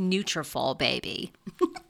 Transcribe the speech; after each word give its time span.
"Nutrafol, 0.00 0.76
baby." 0.76 1.32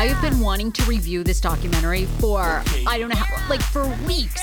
Right, 0.00 0.12
I've 0.12 0.22
been 0.22 0.40
wanting 0.40 0.72
to 0.72 0.82
review 0.84 1.22
this 1.22 1.42
documentary 1.42 2.06
for 2.06 2.62
I 2.86 2.96
don't 2.98 3.10
know 3.10 3.16
how, 3.16 3.48
like 3.50 3.60
for 3.60 3.86
weeks. 4.06 4.40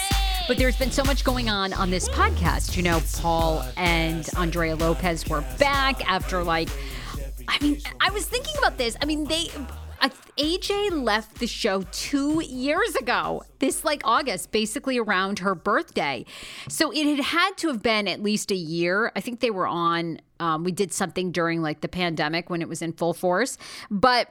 But 0.47 0.59
there's 0.59 0.77
been 0.77 0.91
so 0.91 1.03
much 1.03 1.23
going 1.23 1.49
on 1.49 1.73
on 1.73 1.89
this 1.89 2.07
podcast. 2.09 2.77
You 2.77 2.83
know, 2.83 3.01
Paul 3.15 3.65
and 3.75 4.29
Andrea 4.37 4.75
Lopez 4.75 5.27
were 5.27 5.41
back 5.57 6.07
after 6.07 6.43
like 6.43 6.69
I 7.47 7.57
mean, 7.59 7.81
I 7.99 8.11
was 8.11 8.27
thinking 8.27 8.53
about 8.59 8.77
this. 8.77 8.97
I 9.01 9.05
mean, 9.05 9.23
they 9.23 9.49
AJ 10.37 11.03
left 11.03 11.39
the 11.39 11.47
show 11.47 11.81
two 11.91 12.43
years 12.43 12.95
ago, 12.95 13.43
this 13.59 13.83
like 13.83 14.01
August, 14.03 14.51
basically 14.51 14.99
around 14.99 15.39
her 15.39 15.55
birthday. 15.55 16.25
So 16.69 16.91
it 16.91 17.05
had 17.07 17.19
had 17.19 17.57
to 17.57 17.69
have 17.69 17.81
been 17.81 18.07
at 18.07 18.21
least 18.21 18.51
a 18.51 18.55
year. 18.55 19.11
I 19.15 19.21
think 19.21 19.39
they 19.39 19.49
were 19.49 19.65
on, 19.65 20.21
um, 20.39 20.63
we 20.63 20.71
did 20.71 20.93
something 20.93 21.31
during 21.31 21.63
like 21.63 21.81
the 21.81 21.87
pandemic 21.87 22.49
when 22.49 22.61
it 22.61 22.69
was 22.69 22.83
in 22.83 22.93
full 22.93 23.15
force. 23.15 23.57
But 23.89 24.29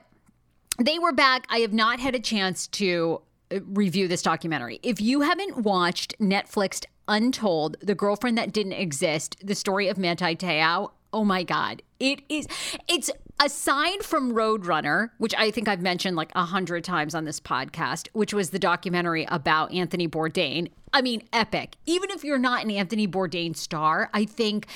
they 0.79 0.99
were 0.99 1.13
back. 1.13 1.47
I 1.49 1.59
have 1.59 1.73
not 1.73 2.01
had 2.01 2.15
a 2.15 2.21
chance 2.21 2.67
to 2.69 3.23
uh, 3.51 3.61
review 3.67 4.09
this 4.09 4.23
documentary. 4.23 4.81
If 4.83 5.01
you 5.01 5.23
haven't 5.23 5.59
watched 5.59 6.19
Netflix 6.19 6.85
Untold, 7.09 7.77
The 7.81 7.95
Girlfriend 7.95 8.37
That 8.39 8.53
Didn't 8.53 8.73
Exist, 8.73 9.37
the 9.43 9.55
story 9.55 9.89
of 9.89 9.99
Manti 9.99 10.35
Te'o, 10.35 10.91
oh 11.13 11.25
my 11.25 11.43
God. 11.45 11.83
It 12.01 12.21
is, 12.29 12.47
it's 12.89 13.11
aside 13.41 14.03
from 14.03 14.33
Roadrunner, 14.33 15.11
which 15.19 15.35
I 15.37 15.51
think 15.51 15.69
I've 15.69 15.81
mentioned 15.81 16.17
like 16.17 16.33
a 16.35 16.45
hundred 16.45 16.85
times 16.85 17.15
on 17.15 17.25
this 17.25 17.41
podcast, 17.41 18.09
which 18.13 18.35
was 18.35 18.51
the 18.51 18.59
documentary 18.59 19.27
about 19.29 19.73
Anthony 19.73 20.09
Bourdain. 20.09 20.71
I 20.93 21.03
mean, 21.03 21.23
epic. 21.33 21.77
Even 21.87 22.11
if 22.11 22.25
you're 22.25 22.39
not 22.39 22.65
an 22.65 22.71
Anthony 22.71 23.07
Bourdain 23.07 23.57
star, 23.57 24.11
I 24.13 24.25
think 24.25 24.67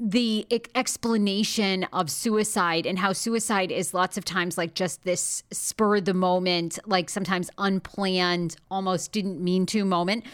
the 0.00 0.46
explanation 0.74 1.84
of 1.92 2.10
suicide 2.10 2.86
and 2.86 2.98
how 2.98 3.12
suicide 3.12 3.70
is 3.70 3.94
lots 3.94 4.18
of 4.18 4.24
times 4.24 4.58
like 4.58 4.74
just 4.74 5.04
this 5.04 5.42
spur 5.52 6.00
the 6.00 6.14
moment, 6.14 6.78
like 6.86 7.08
sometimes 7.08 7.48
unplanned, 7.58 8.56
almost 8.70 9.12
didn't 9.12 9.40
mean 9.40 9.66
to 9.66 9.84
moment. 9.84 10.24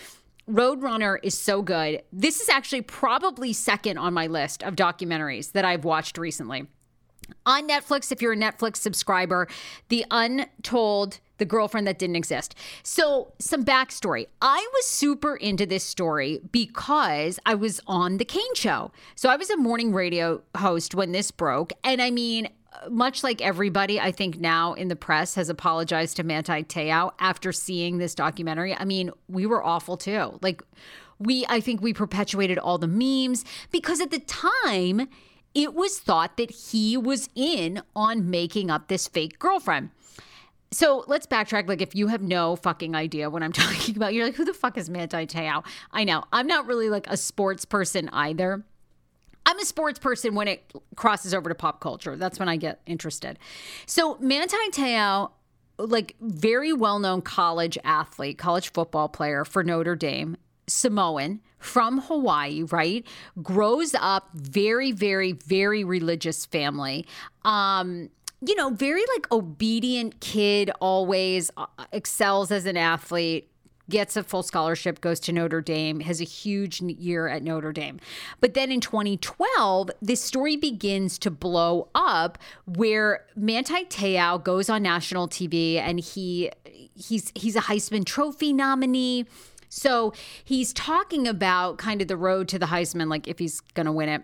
Roadrunner 0.49 1.19
is 1.23 1.39
so 1.39 1.63
good. 1.63 2.03
This 2.13 2.41
is 2.41 2.49
actually 2.49 2.83
probably 2.83 3.53
second 3.53 3.99
on 3.99 4.15
my 4.15 4.27
list 4.27 4.63
of 4.63 4.75
documentaries 4.75 5.53
that 5.53 5.65
I've 5.65 5.85
watched 5.85 6.19
recently. 6.19 6.67
On 7.47 7.69
Netflix, 7.69 8.11
if 8.11 8.21
you're 8.21 8.33
a 8.33 8.37
Netflix 8.37 8.79
subscriber, 8.79 9.47
The 9.89 10.05
Untold 10.11 11.21
the 11.41 11.45
girlfriend 11.45 11.89
that 11.89 11.99
didn't 11.99 12.15
exist. 12.15 12.55
So, 12.85 13.33
some 13.41 13.65
backstory. 13.65 14.29
I 14.41 14.65
was 14.75 14.87
super 14.87 15.35
into 15.35 15.67
this 15.67 15.83
story 15.83 16.41
because 16.53 17.41
I 17.45 17.57
was 17.57 17.81
on 17.89 18.19
The 18.19 18.25
Kane 18.25 18.55
Show. 18.55 18.93
So, 19.17 19.29
I 19.29 19.35
was 19.35 19.51
a 19.51 19.57
morning 19.57 19.93
radio 19.93 20.43
host 20.57 20.95
when 20.95 21.11
this 21.11 21.33
broke. 21.33 21.73
And 21.83 22.01
I 22.01 22.11
mean, 22.13 22.49
much 22.89 23.25
like 23.25 23.41
everybody, 23.41 24.01
I 24.01 24.13
think 24.13 24.39
now 24.39 24.75
in 24.75 24.89
the 24.89 24.97
press 24.97 25.35
has 25.35 25.49
apologized 25.49 26.17
to 26.17 26.23
Manti 26.23 26.63
Te'o 26.63 27.11
after 27.19 27.53
seeing 27.53 27.99
this 27.99 28.15
documentary. 28.15 28.75
I 28.75 28.85
mean, 28.85 29.11
we 29.29 29.47
were 29.47 29.65
awful 29.65 29.97
too. 29.97 30.39
Like, 30.41 30.63
we, 31.19 31.45
I 31.49 31.61
think 31.61 31.83
we 31.83 31.93
perpetuated 31.93 32.59
all 32.59 32.79
the 32.79 32.89
memes 32.89 33.45
because 33.71 34.01
at 34.01 34.11
the 34.11 34.21
time, 34.21 35.09
it 35.55 35.75
was 35.75 35.99
thought 35.99 36.37
that 36.37 36.51
he 36.51 36.97
was 36.97 37.29
in 37.35 37.83
on 37.95 38.31
making 38.31 38.71
up 38.71 38.89
this 38.89 39.09
fake 39.09 39.39
girlfriend. 39.39 39.91
So 40.73 41.05
let's 41.09 41.27
backtrack. 41.27 41.69
Like, 41.69 41.83
if 41.83 41.95
you 41.95 42.07
have 42.07 42.23
no 42.23 42.57
fucking 42.57 42.95
idea 42.95 43.29
what 43.29 43.43
I'm 43.43 43.53
talking 43.53 43.97
about, 43.97 44.15
you're 44.15 44.25
like, 44.25 44.37
who 44.37 44.45
the 44.45 44.55
fuck 44.55 44.79
is 44.79 44.89
Manti 44.89 45.27
Te'o? 45.27 45.65
I 45.91 46.05
know. 46.05 46.25
I'm 46.33 46.47
not 46.47 46.67
really 46.67 46.89
like 46.89 47.07
a 47.09 47.17
sports 47.17 47.65
person 47.65 48.09
either. 48.13 48.63
I'm 49.47 49.59
a 49.59 49.65
sports 49.65 49.99
person 49.99 50.35
when 50.35 50.49
it 50.49 50.73
crosses 50.97 51.35
over 51.35 51.49
to 51.49 51.55
pop 51.55 51.81
culture. 51.81 52.15
That's 52.15 52.39
when 52.39 52.49
I 52.49 52.57
get 52.57 52.81
interested. 52.87 53.39
So 53.87 54.17
Manti 54.21 54.57
Te'o, 54.71 55.31
like 55.79 56.15
very 56.21 56.73
well-known 56.73 57.23
college 57.23 57.79
athlete, 57.83 58.39
college 58.39 58.71
football 58.71 59.09
player 59.09 59.45
for 59.45 59.65
Notre 59.65 59.97
Dame, 59.97 60.37
Samoan 60.69 61.41
from 61.59 62.01
Hawaii, 62.03 62.63
right? 62.65 63.05
Grows 63.43 63.95
up 63.99 64.29
very, 64.35 64.93
very, 64.93 65.33
very 65.33 65.85
religious 65.85 66.47
family. 66.47 67.07
Um, 67.45 68.11
you 68.47 68.55
know, 68.55 68.71
very 68.71 69.03
like 69.15 69.31
obedient 69.31 70.21
kid, 70.21 70.71
always 70.81 71.51
uh, 71.57 71.67
excels 71.93 72.51
as 72.51 72.65
an 72.67 72.77
athlete, 72.77 73.51
gets 73.91 74.17
a 74.17 74.23
full 74.23 74.43
scholarship, 74.43 75.01
goes 75.01 75.21
to 75.21 75.33
Notre 75.33 75.61
Dame, 75.61 76.01
has 76.01 76.21
a 76.21 76.25
huge 76.25 76.81
year 76.81 77.29
at 77.29 77.43
Notre 77.43 77.73
Dame. 77.73 78.01
But 78.41 78.55
then 78.55 78.73
in 78.73 78.81
2012, 78.81 79.91
this 80.01 80.23
story 80.23 80.57
begins 80.57 81.19
to 81.19 81.31
blow 81.31 81.89
up 81.95 82.39
where 82.67 83.27
Manti 83.37 83.85
Te'o 83.85 84.43
goes 84.43 84.71
on 84.71 84.83
national 84.83 85.29
TV 85.29 85.77
and 85.77 86.01
he 86.01 86.51
he's 86.95 87.33
he's 87.35 87.57
a 87.57 87.61
Heisman 87.63 88.05
Trophy 88.05 88.53
nominee. 88.53 89.27
So 89.69 90.13
he's 90.45 90.73
talking 90.73 91.29
about 91.29 91.79
kind 91.79 92.01
of 92.03 92.09
the 92.09 92.17
road 92.17 92.49
to 92.49 92.59
the 92.59 92.67
Heisman, 92.67 93.09
like 93.09 93.29
if 93.29 93.39
he's 93.39 93.61
going 93.61 93.87
to 93.87 93.93
win 93.93 94.09
it. 94.09 94.23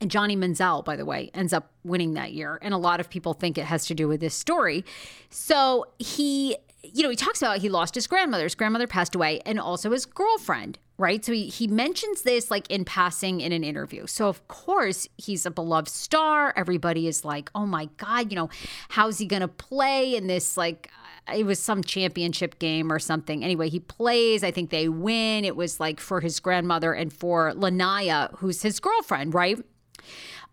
And 0.00 0.10
Johnny 0.10 0.36
Manziel, 0.36 0.84
by 0.84 0.96
the 0.96 1.04
way, 1.04 1.30
ends 1.34 1.52
up 1.52 1.72
winning 1.84 2.14
that 2.14 2.32
year. 2.32 2.58
And 2.62 2.72
a 2.72 2.78
lot 2.78 3.00
of 3.00 3.10
people 3.10 3.34
think 3.34 3.58
it 3.58 3.64
has 3.64 3.86
to 3.86 3.94
do 3.94 4.06
with 4.06 4.20
this 4.20 4.34
story. 4.34 4.84
So 5.30 5.86
he, 5.98 6.56
you 6.82 7.02
know, 7.02 7.10
he 7.10 7.16
talks 7.16 7.42
about 7.42 7.58
he 7.58 7.68
lost 7.68 7.94
his 7.94 8.06
grandmother. 8.06 8.44
His 8.44 8.54
grandmother 8.54 8.86
passed 8.86 9.14
away 9.14 9.40
and 9.44 9.58
also 9.58 9.90
his 9.90 10.06
girlfriend, 10.06 10.78
right? 10.98 11.24
So 11.24 11.32
he, 11.32 11.48
he 11.48 11.66
mentions 11.66 12.22
this 12.22 12.50
like 12.50 12.70
in 12.70 12.84
passing 12.84 13.40
in 13.40 13.50
an 13.52 13.64
interview. 13.64 14.06
So, 14.06 14.28
of 14.28 14.46
course, 14.46 15.08
he's 15.16 15.44
a 15.44 15.50
beloved 15.50 15.88
star. 15.88 16.52
Everybody 16.56 17.08
is 17.08 17.24
like, 17.24 17.50
oh 17.56 17.66
my 17.66 17.88
God, 17.96 18.30
you 18.30 18.36
know, 18.36 18.50
how's 18.90 19.18
he 19.18 19.26
going 19.26 19.42
to 19.42 19.48
play 19.48 20.14
in 20.14 20.28
this 20.28 20.56
like 20.56 20.90
uh, 21.28 21.34
it 21.36 21.44
was 21.44 21.58
some 21.58 21.82
championship 21.82 22.60
game 22.60 22.92
or 22.92 23.00
something. 23.00 23.42
Anyway, 23.42 23.68
he 23.68 23.80
plays. 23.80 24.44
I 24.44 24.52
think 24.52 24.70
they 24.70 24.88
win. 24.88 25.44
It 25.44 25.56
was 25.56 25.80
like 25.80 25.98
for 25.98 26.20
his 26.20 26.38
grandmother 26.38 26.92
and 26.92 27.12
for 27.12 27.52
Lanaya, 27.54 28.32
who's 28.38 28.62
his 28.62 28.78
girlfriend, 28.78 29.34
right? 29.34 29.58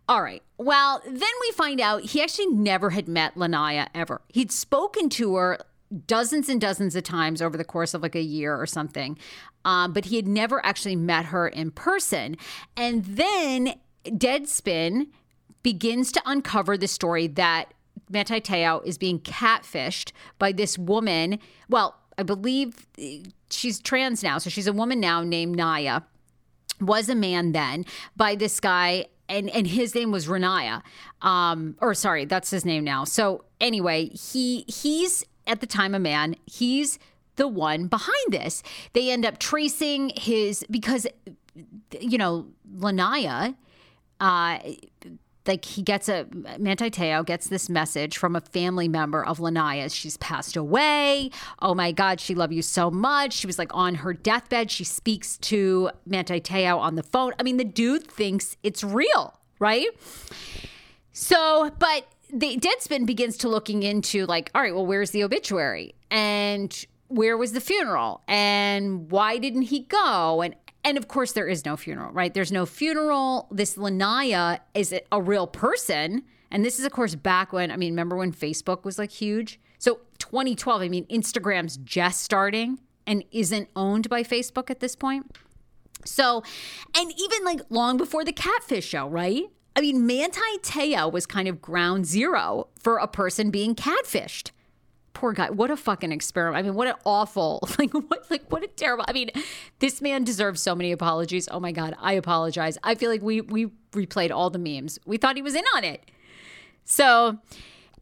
All 0.07 0.21
right. 0.21 0.43
Well, 0.57 1.01
then 1.05 1.15
we 1.41 1.51
find 1.53 1.81
out 1.81 2.03
he 2.03 2.21
actually 2.21 2.47
never 2.47 2.91
had 2.91 3.07
met 3.07 3.35
Lanaya 3.35 3.87
ever. 3.95 4.21
He'd 4.29 4.51
spoken 4.51 5.09
to 5.09 5.35
her 5.35 5.59
dozens 6.07 6.49
and 6.49 6.59
dozens 6.59 6.95
of 6.95 7.03
times 7.03 7.41
over 7.41 7.57
the 7.57 7.63
course 7.63 7.93
of 7.93 8.01
like 8.01 8.15
a 8.15 8.21
year 8.21 8.55
or 8.55 8.65
something, 8.65 9.17
um, 9.63 9.93
but 9.93 10.05
he 10.05 10.15
had 10.15 10.27
never 10.27 10.63
actually 10.65 10.95
met 10.95 11.25
her 11.25 11.47
in 11.47 11.71
person. 11.71 12.37
And 12.77 13.03
then 13.05 13.75
Deadspin 14.05 15.07
begins 15.63 16.11
to 16.11 16.21
uncover 16.25 16.77
the 16.77 16.87
story 16.87 17.27
that 17.27 17.73
Manti 18.09 18.39
Te'o 18.39 18.81
is 18.85 18.99
being 18.99 19.19
catfished 19.19 20.11
by 20.37 20.51
this 20.51 20.77
woman. 20.77 21.39
Well, 21.69 21.95
I 22.17 22.23
believe 22.23 22.85
she's 23.49 23.79
trans 23.79 24.21
now, 24.21 24.37
so 24.37 24.49
she's 24.49 24.67
a 24.67 24.73
woman 24.73 24.99
now 24.99 25.23
named 25.23 25.55
Naya. 25.55 26.01
Was 26.79 27.09
a 27.09 27.15
man 27.15 27.53
then 27.53 27.85
by 28.15 28.35
this 28.35 28.59
guy 28.59 29.07
and 29.29 29.49
and 29.49 29.67
his 29.67 29.95
name 29.95 30.11
was 30.11 30.27
Renaya. 30.27 30.81
Um, 31.21 31.75
or 31.81 31.93
sorry, 31.93 32.25
that's 32.25 32.49
his 32.49 32.65
name 32.65 32.83
now. 32.83 33.03
So 33.03 33.45
anyway, 33.59 34.09
he 34.09 34.65
he's 34.67 35.23
at 35.47 35.61
the 35.61 35.67
time 35.67 35.95
a 35.95 35.99
man. 35.99 36.35
He's 36.45 36.99
the 37.35 37.47
one 37.47 37.87
behind 37.87 38.31
this. 38.31 38.63
They 38.93 39.11
end 39.11 39.25
up 39.25 39.39
tracing 39.39 40.11
his 40.15 40.65
because 40.69 41.07
you 41.99 42.17
know 42.17 42.47
Lanaya. 42.77 43.55
Uh, 44.19 44.59
like 45.47 45.65
he 45.65 45.81
gets 45.81 46.09
a 46.09 46.27
Manti 46.57 46.89
Te'o 46.89 47.25
gets 47.25 47.47
this 47.47 47.69
message 47.69 48.17
from 48.17 48.35
a 48.35 48.41
family 48.41 48.87
member 48.87 49.25
of 49.25 49.39
Lanaya's. 49.39 49.93
She's 49.93 50.17
passed 50.17 50.55
away. 50.55 51.31
Oh 51.61 51.75
my 51.75 51.91
God, 51.91 52.19
she 52.19 52.35
loved 52.35 52.53
you 52.53 52.61
so 52.61 52.89
much. 52.91 53.33
She 53.33 53.47
was 53.47 53.59
like 53.59 53.73
on 53.73 53.95
her 53.95 54.13
deathbed. 54.13 54.71
She 54.71 54.83
speaks 54.83 55.37
to 55.39 55.91
Manti 56.05 56.39
Te'o 56.39 56.77
on 56.77 56.95
the 56.95 57.03
phone. 57.03 57.33
I 57.39 57.43
mean, 57.43 57.57
the 57.57 57.63
dude 57.63 58.07
thinks 58.07 58.57
it's 58.63 58.83
real, 58.83 59.39
right? 59.59 59.87
So, 61.11 61.71
but 61.79 62.07
the 62.33 62.57
Deadspin 62.57 63.05
begins 63.05 63.37
to 63.37 63.49
looking 63.49 63.83
into 63.83 64.25
like, 64.25 64.51
all 64.53 64.61
right, 64.61 64.73
well, 64.73 64.85
where's 64.85 65.11
the 65.11 65.23
obituary? 65.23 65.95
And 66.11 66.85
where 67.07 67.37
was 67.37 67.53
the 67.53 67.61
funeral? 67.61 68.21
And 68.27 69.09
why 69.11 69.37
didn't 69.37 69.63
he 69.63 69.81
go? 69.81 70.41
And 70.41 70.55
and 70.85 70.99
of 70.99 71.07
course, 71.07 71.31
there 71.31 71.47
is 71.47 71.65
no 71.65 71.75
funeral, 71.75 72.11
right? 72.13 72.31
There's 72.31 72.51
no 72.51 72.67
funeral. 72.67 73.47
This 73.51 73.75
Lanaya 73.75 74.59
is 74.75 74.93
a 75.11 75.21
real 75.21 75.47
person. 75.47 76.21
And 76.51 76.63
this 76.63 76.77
is, 76.77 76.85
of 76.85 76.91
course, 76.91 77.15
back 77.15 77.51
when, 77.51 77.71
I 77.71 77.75
mean, 77.75 77.91
remember 77.93 78.15
when 78.15 78.31
Facebook 78.31 78.85
was 78.85 78.99
like 78.99 79.09
huge? 79.09 79.59
So 79.79 80.01
2012, 80.19 80.83
I 80.83 80.87
mean, 80.87 81.05
Instagram's 81.07 81.77
just 81.77 82.21
starting 82.21 82.79
and 83.07 83.23
isn't 83.31 83.67
owned 83.75 84.09
by 84.09 84.21
Facebook 84.21 84.69
at 84.69 84.79
this 84.79 84.95
point. 84.95 85.35
So, 86.05 86.43
and 86.95 87.11
even 87.17 87.43
like 87.43 87.61
long 87.69 87.97
before 87.97 88.23
the 88.23 88.31
catfish 88.31 88.85
show, 88.85 89.07
right? 89.07 89.45
I 89.75 89.81
mean, 89.81 90.05
Manti 90.05 90.39
Te'o 90.61 91.11
was 91.11 91.25
kind 91.25 91.47
of 91.47 91.63
ground 91.63 92.05
zero 92.05 92.67
for 92.79 92.97
a 92.97 93.07
person 93.07 93.49
being 93.49 93.73
catfished 93.73 94.51
poor 95.15 95.33
guy. 95.33 95.49
What 95.49 95.71
a 95.71 95.77
fucking 95.77 96.11
experiment. 96.11 96.57
I 96.57 96.61
mean, 96.61 96.75
what 96.75 96.87
an 96.87 96.93
awful, 97.05 97.67
like, 97.79 97.91
what, 97.91 98.29
like, 98.29 98.51
what 98.51 98.63
a 98.63 98.67
terrible. 98.67 99.05
I 99.07 99.13
mean, 99.13 99.31
this 99.79 100.01
man 100.01 100.23
deserves 100.23 100.61
so 100.61 100.75
many 100.75 100.91
apologies. 100.91 101.49
Oh 101.49 101.59
my 101.59 101.71
God, 101.71 101.95
I 101.99 102.13
apologize. 102.13 102.77
I 102.83 102.93
feel 102.93 103.09
like 103.09 103.23
we 103.23 103.41
we 103.41 103.67
replayed 103.93 104.31
all 104.31 104.51
the 104.51 104.59
memes. 104.59 104.99
We 105.05 105.17
thought 105.17 105.35
he 105.35 105.41
was 105.41 105.55
in 105.55 105.63
on 105.75 105.83
it. 105.83 106.11
So, 106.83 107.39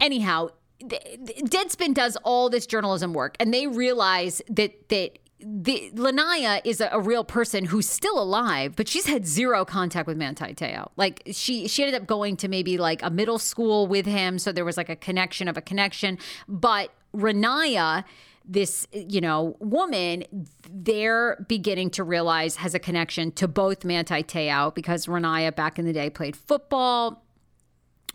anyhow, 0.02 0.50
Deadspin 0.82 1.94
does 1.94 2.18
all 2.24 2.50
this 2.50 2.66
journalism 2.66 3.14
work, 3.14 3.38
and 3.40 3.54
they 3.54 3.68
realize 3.68 4.42
that 4.50 4.90
that 4.90 5.20
the 5.46 5.92
Lanaya 5.96 6.62
is 6.64 6.80
a, 6.80 6.90
a, 6.92 7.00
real 7.02 7.26
person 7.26 7.66
who's 7.66 7.88
still 7.88 8.22
alive, 8.22 8.78
but 8.78 8.88
she's 8.88 9.06
had 9.06 9.28
zero 9.28 9.66
contact 9.66 10.08
with 10.08 10.16
Manti 10.16 10.54
Te'o. 10.54 10.90
Like 10.96 11.22
she 11.32 11.68
she 11.68 11.84
ended 11.84 12.02
up 12.02 12.08
going 12.08 12.38
to 12.38 12.48
maybe 12.48 12.78
like 12.78 13.04
a 13.04 13.10
middle 13.10 13.40
school 13.40 13.88
with 13.88 14.06
him, 14.06 14.40
so 14.40 14.52
there 14.52 14.66
was 14.66 14.78
like 14.78 14.90
a 14.90 14.96
connection 14.96 15.48
of 15.48 15.58
a 15.58 15.62
connection. 15.62 16.18
But 16.48 16.92
Renaya, 17.16 18.04
this, 18.46 18.88
you 18.92 19.22
know, 19.22 19.56
woman, 19.60 20.26
they're 20.70 21.46
beginning 21.48 21.90
to 21.92 22.04
realize 22.04 22.58
has 22.58 22.74
a 22.74 22.80
connection 22.80 23.32
to 23.34 23.48
both 23.48 23.86
Manti 23.86 24.24
Te'o 24.24 24.74
because 24.74 25.06
Renaya 25.06 25.56
back 25.56 25.80
in 25.80 25.86
the 25.86 25.94
day 25.94 26.10
played 26.10 26.36
football, 26.36 27.24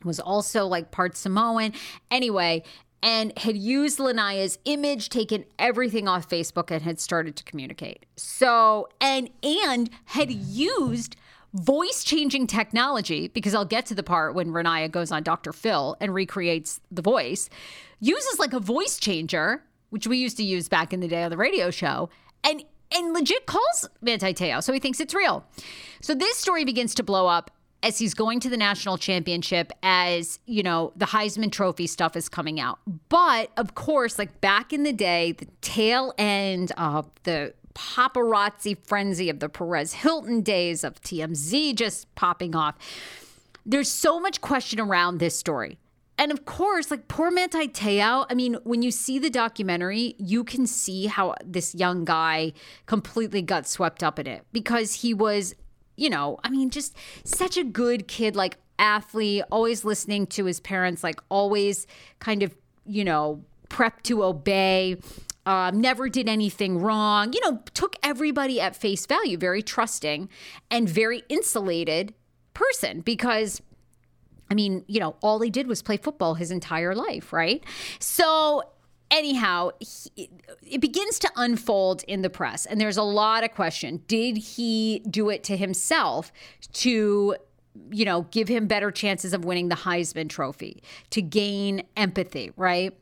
was 0.05 0.21
also 0.21 0.67
like 0.67 0.91
part 0.91 1.17
Samoan. 1.17 1.73
Anyway, 2.11 2.63
and 3.03 3.37
had 3.39 3.57
used 3.57 3.99
Lanaya's 3.99 4.59
image, 4.65 5.09
taken 5.09 5.45
everything 5.59 6.09
off 6.09 6.29
Facebook, 6.29 6.71
and 6.71 6.83
had 6.83 6.99
started 6.99 7.37
to 7.37 7.45
communicate. 7.45 8.07
So, 8.17 8.89
and 9.01 9.31
and 9.43 9.89
had 10.07 10.31
used 10.31 11.17
voice 11.55 12.05
changing 12.05 12.47
technology 12.47 13.29
because 13.29 13.55
I'll 13.55 13.65
get 13.65 13.87
to 13.87 13.95
the 13.95 14.03
part 14.03 14.35
when 14.35 14.49
Renaya 14.49 14.91
goes 14.91 15.11
on 15.11 15.23
Dr. 15.23 15.53
Phil 15.53 15.97
and 16.01 16.15
recreates 16.15 16.81
the 16.91 17.03
voice, 17.03 17.49
uses 18.01 18.39
like 18.39 18.53
a 18.53 18.61
voice 18.61 18.99
changer, 18.99 19.65
which 19.91 20.07
we 20.07 20.19
used 20.19 20.37
to 20.37 20.45
use 20.45 20.69
back 20.69 20.93
in 20.93 21.01
the 21.01 21.09
day 21.09 21.23
on 21.23 21.31
the 21.31 21.37
radio 21.37 21.71
show, 21.71 22.11
and 22.45 22.65
and 22.91 23.13
legit 23.13 23.45
calls 23.45 23.87
Manti 24.01 24.33
Te'o. 24.33 24.63
So 24.63 24.73
he 24.73 24.81
thinks 24.81 24.99
it's 24.99 25.15
real. 25.15 25.45
So 26.01 26.15
this 26.15 26.39
story 26.39 26.65
begins 26.65 26.95
to 26.95 27.03
blow 27.03 27.27
up 27.27 27.51
as 27.83 27.99
he's 27.99 28.15
going 28.15 28.41
to 28.41 28.49
the 28.49 28.57
national 28.57 28.99
championship 28.99 29.73
as 29.83 30.39
you 30.47 30.63
know 30.63 30.93
the 30.97 31.07
heisman 31.07 31.51
trophy 31.51 31.87
stuff 31.87 32.17
is 32.17 32.29
coming 32.29 32.59
out 32.59 32.79
but 33.09 33.51
of 33.57 33.75
course 33.75 34.19
like 34.19 34.41
back 34.41 34.73
in 34.73 34.83
the 34.83 34.93
day 34.93 35.33
the 35.33 35.47
tail 35.61 36.13
end 36.19 36.73
of 36.77 37.09
the 37.23 37.55
paparazzi 37.79 38.77
frenzy 38.85 39.31
of 39.31 39.39
the 39.39 39.49
Perez 39.49 39.93
Hilton 39.93 40.43
days 40.43 40.83
of 40.83 41.01
TMZ 41.01 41.77
just 41.77 42.13
popping 42.17 42.57
off. 42.57 42.75
There's 43.65 43.91
so 43.91 44.19
much 44.19 44.41
question 44.41 44.81
around 44.81 45.19
this 45.19 45.39
story. 45.39 45.79
And 46.21 46.33
of 46.33 46.45
course, 46.45 46.91
like 46.91 47.07
poor 47.07 47.31
Manti 47.31 47.69
Te'o, 47.69 48.27
I 48.29 48.35
mean, 48.35 48.55
when 48.65 48.83
you 48.83 48.91
see 48.91 49.21
the 49.21 49.31
documentary, 49.31 50.17
you 50.19 50.43
can 50.43 50.67
see 50.67 51.07
how 51.07 51.37
this 51.45 51.77
young 51.77 52.05
guy 52.05 52.53
completely 52.87 53.41
got 53.41 53.69
swept 53.69 54.03
up 54.03 54.19
in 54.19 54.27
it 54.27 54.45
because 54.53 54.95
he 54.95 55.15
was, 55.15 55.55
you 55.97 56.11
know, 56.11 56.41
I 56.43 56.51
mean, 56.51 56.71
just 56.71 56.97
such 57.23 57.57
a 57.57 57.63
good 57.63 58.09
kid, 58.09 58.35
like 58.35 58.57
athlete, 58.81 59.45
always 59.53 59.85
listening 59.85 60.27
to 60.29 60.47
his 60.47 60.59
parents, 60.59 61.05
like 61.05 61.21
always 61.29 61.87
kind 62.19 62.43
of, 62.43 62.53
you 62.85 63.05
know, 63.05 63.45
prep 63.69 64.03
to 64.03 64.25
obey 64.25 64.97
um, 65.49 65.81
never 65.81 66.11
did 66.11 66.29
anything 66.29 66.79
wrong, 66.79 67.33
you 67.33 67.41
know, 67.41 67.59
took 67.73 67.97
everybody 68.03 68.61
at 68.61 68.77
face 68.77 69.07
value, 69.07 69.39
very 69.39 69.63
trusting 69.63 70.29
and 70.71 70.87
very 70.87 71.23
insulated 71.31 72.13
person 72.53 73.01
because 73.01 73.63
I 74.51 74.55
mean, 74.55 74.85
you 74.89 75.01
know, 75.01 75.17
all 75.23 75.41
he 75.41 75.49
did 75.49 75.67
was 75.67 75.81
play 75.81 75.97
football 75.97 76.35
his 76.35 76.51
entire 76.51 76.95
life, 76.95 77.33
right? 77.33 77.65
So 77.99 78.63
anyhow, 79.11 79.71
he, 79.81 80.29
it 80.67 80.83
begins 80.83 81.19
to 81.21 81.31
unfold 81.37 82.03
in 82.07 82.21
the 82.21 82.31
press, 82.31 82.67
and 82.67 82.79
there's 82.79 82.99
a 82.99 83.03
lot 83.03 83.43
of 83.43 83.53
question. 83.53 84.03
Did 84.07 84.37
he 84.37 85.01
do 85.11 85.31
it 85.31 85.45
to 85.45 85.57
himself 85.57 86.31
to, 86.75 87.37
you 87.91 88.05
know, 88.05 88.23
give 88.31 88.49
him 88.49 88.67
better 88.67 88.91
chances 88.91 89.33
of 89.33 89.47
winning 89.47 89.71
the 89.71 89.77
Heisman 89.77 90.29
Trophy, 90.29 90.83
to 91.09 91.23
gain 91.23 91.85
empathy, 91.97 92.53
right? 92.57 92.99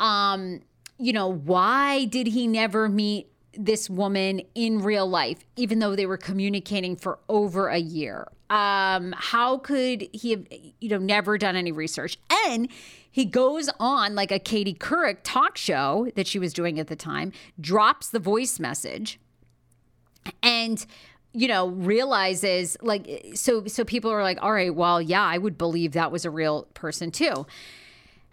Um, 0.00 0.60
you 1.02 1.12
know, 1.12 1.26
why 1.26 2.04
did 2.04 2.28
he 2.28 2.46
never 2.46 2.88
meet 2.88 3.26
this 3.58 3.90
woman 3.90 4.40
in 4.54 4.78
real 4.78 5.06
life, 5.06 5.44
even 5.56 5.80
though 5.80 5.96
they 5.96 6.06
were 6.06 6.16
communicating 6.16 6.94
for 6.94 7.18
over 7.28 7.66
a 7.66 7.78
year? 7.78 8.28
Um, 8.50 9.12
how 9.16 9.58
could 9.58 10.06
he 10.12 10.30
have, 10.30 10.46
you 10.80 10.88
know, 10.88 10.98
never 10.98 11.38
done 11.38 11.56
any 11.56 11.72
research? 11.72 12.18
And 12.46 12.68
he 13.10 13.24
goes 13.24 13.68
on 13.80 14.14
like 14.14 14.30
a 14.30 14.38
Katie 14.38 14.74
Couric 14.74 15.18
talk 15.24 15.56
show 15.56 16.08
that 16.14 16.28
she 16.28 16.38
was 16.38 16.52
doing 16.52 16.78
at 16.78 16.86
the 16.86 16.94
time, 16.94 17.32
drops 17.60 18.08
the 18.08 18.20
voice 18.20 18.60
message, 18.60 19.18
and 20.40 20.86
you 21.32 21.48
know 21.48 21.68
realizes 21.68 22.76
like 22.82 23.32
so 23.34 23.66
so 23.66 23.84
people 23.84 24.10
are 24.10 24.22
like 24.22 24.38
all 24.42 24.52
right 24.52 24.74
well 24.74 25.00
yeah 25.00 25.22
i 25.22 25.38
would 25.38 25.56
believe 25.56 25.92
that 25.92 26.12
was 26.12 26.26
a 26.26 26.30
real 26.30 26.64
person 26.74 27.10
too 27.10 27.46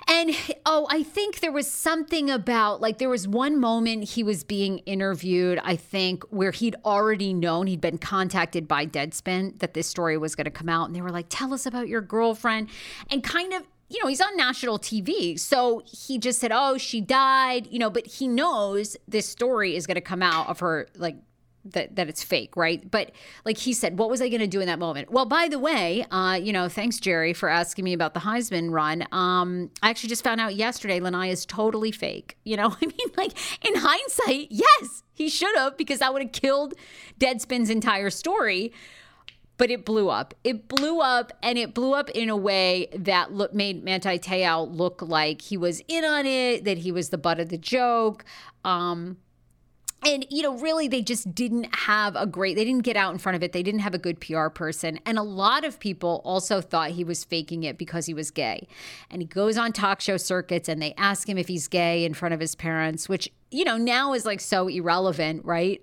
and 0.09 0.35
oh, 0.65 0.87
I 0.89 1.03
think 1.03 1.39
there 1.39 1.51
was 1.51 1.69
something 1.69 2.31
about 2.31 2.81
like 2.81 2.97
there 2.97 3.09
was 3.09 3.27
one 3.27 3.59
moment 3.59 4.05
he 4.05 4.23
was 4.23 4.43
being 4.43 4.79
interviewed, 4.79 5.59
I 5.63 5.75
think, 5.75 6.23
where 6.31 6.49
he'd 6.49 6.75
already 6.83 7.31
known 7.31 7.67
he'd 7.67 7.79
been 7.79 7.99
contacted 7.99 8.67
by 8.67 8.87
Deadspin 8.87 9.59
that 9.59 9.75
this 9.75 9.85
story 9.85 10.17
was 10.17 10.33
going 10.33 10.45
to 10.45 10.51
come 10.51 10.67
out. 10.67 10.87
And 10.87 10.95
they 10.95 11.01
were 11.01 11.11
like, 11.11 11.27
tell 11.29 11.53
us 11.53 11.67
about 11.67 11.87
your 11.87 12.01
girlfriend. 12.01 12.69
And 13.11 13.23
kind 13.23 13.53
of, 13.53 13.67
you 13.87 14.01
know, 14.01 14.09
he's 14.09 14.19
on 14.19 14.35
national 14.35 14.79
TV. 14.79 15.39
So 15.39 15.83
he 15.85 16.17
just 16.17 16.39
said, 16.39 16.51
oh, 16.51 16.79
she 16.79 17.01
died, 17.01 17.67
you 17.67 17.77
know, 17.77 17.91
but 17.91 18.07
he 18.07 18.27
knows 18.27 18.97
this 19.07 19.29
story 19.29 19.75
is 19.75 19.85
going 19.85 19.95
to 19.95 20.01
come 20.01 20.23
out 20.23 20.49
of 20.49 20.59
her 20.59 20.87
like 20.95 21.17
that 21.65 21.95
that 21.95 22.09
it's 22.09 22.23
fake, 22.23 22.55
right? 22.55 22.89
But 22.89 23.11
like 23.45 23.57
he 23.57 23.73
said, 23.73 23.97
what 23.97 24.09
was 24.09 24.21
I 24.21 24.29
going 24.29 24.41
to 24.41 24.47
do 24.47 24.59
in 24.59 24.67
that 24.67 24.79
moment? 24.79 25.11
Well, 25.11 25.25
by 25.25 25.47
the 25.47 25.59
way, 25.59 26.05
uh, 26.11 26.39
you 26.41 26.53
know, 26.53 26.69
thanks 26.69 26.99
Jerry 26.99 27.33
for 27.33 27.49
asking 27.49 27.85
me 27.85 27.93
about 27.93 28.13
the 28.13 28.21
Heisman 28.21 28.71
run. 28.71 29.05
Um, 29.11 29.69
I 29.81 29.89
actually 29.89 30.09
just 30.09 30.23
found 30.23 30.41
out 30.41 30.55
yesterday 30.55 30.99
Lanai 30.99 31.29
is 31.29 31.45
totally 31.45 31.91
fake. 31.91 32.37
You 32.43 32.57
know, 32.57 32.75
I 32.81 32.85
mean, 32.85 33.09
like 33.17 33.33
in 33.65 33.75
hindsight, 33.75 34.47
yes, 34.49 35.03
he 35.13 35.29
should 35.29 35.55
have 35.55 35.77
because 35.77 35.99
that 35.99 36.13
would 36.13 36.21
have 36.21 36.31
killed 36.31 36.73
Deadspin's 37.19 37.69
entire 37.69 38.09
story. 38.09 38.73
But 39.57 39.69
it 39.69 39.83
blew 39.83 40.07
up. 40.07 40.33
It 40.45 40.69
blew 40.69 41.01
up, 41.01 41.33
and 41.43 41.57
it 41.57 41.73
blew 41.73 41.93
up 41.93 42.09
in 42.11 42.29
a 42.29 42.37
way 42.37 42.87
that 42.95 43.33
look, 43.33 43.53
made 43.53 43.83
Manti 43.83 44.17
Te'o 44.17 44.63
look 44.63 45.01
like 45.01 45.41
he 45.41 45.57
was 45.57 45.81
in 45.89 46.05
on 46.05 46.25
it, 46.25 46.63
that 46.63 46.77
he 46.77 46.93
was 46.93 47.09
the 47.09 47.17
butt 47.17 47.41
of 47.41 47.49
the 47.49 47.57
joke. 47.57 48.23
Um, 48.63 49.17
and 50.06 50.25
you 50.29 50.41
know 50.44 50.58
really 50.58 50.88
they 50.88 51.01
just 51.01 51.34
didn't 51.34 51.74
have 51.75 52.15
a 52.15 52.25
great 52.25 52.56
they 52.56 52.65
didn't 52.65 52.84
get 52.84 52.96
out 52.96 53.13
in 53.13 53.20
front 53.20 53.36
of 53.36 53.44
it. 53.44 53.51
They 53.51 53.63
didn't 53.63 53.82
have 53.82 53.94
a 53.94 53.98
good 53.98 54.20
pr 54.20 54.48
person. 54.50 55.00
And 55.06 55.18
a 55.18 55.24
lot 55.24 55.63
of 55.63 55.79
people 55.79 56.22
also 56.24 56.62
thought 56.62 56.91
he 56.91 57.03
was 57.03 57.24
faking 57.24 57.63
it 57.63 57.77
because 57.77 58.06
he 58.06 58.13
was 58.13 58.32
gay. 58.32 58.68
And 59.10 59.22
he 59.22 59.27
goes 59.27 59.58
on 59.58 59.74
talk 59.74 60.01
show 60.01 60.18
circuits 60.18 60.70
and 60.70 60.82
they 60.82 60.94
ask 60.98 61.27
him 61.27 61.38
if 61.38 61.48
he's 61.48 61.68
gay 61.68 62.06
in 62.06 62.13
front 62.13 62.34
of 62.34 62.39
his 62.39 62.56
parents 62.56 63.10
which 63.10 63.29
you 63.51 63.63
know 63.63 63.77
now 63.77 64.13
is 64.13 64.25
like 64.25 64.39
so 64.39 64.68
irrelevant 64.68 65.44
right 65.46 65.82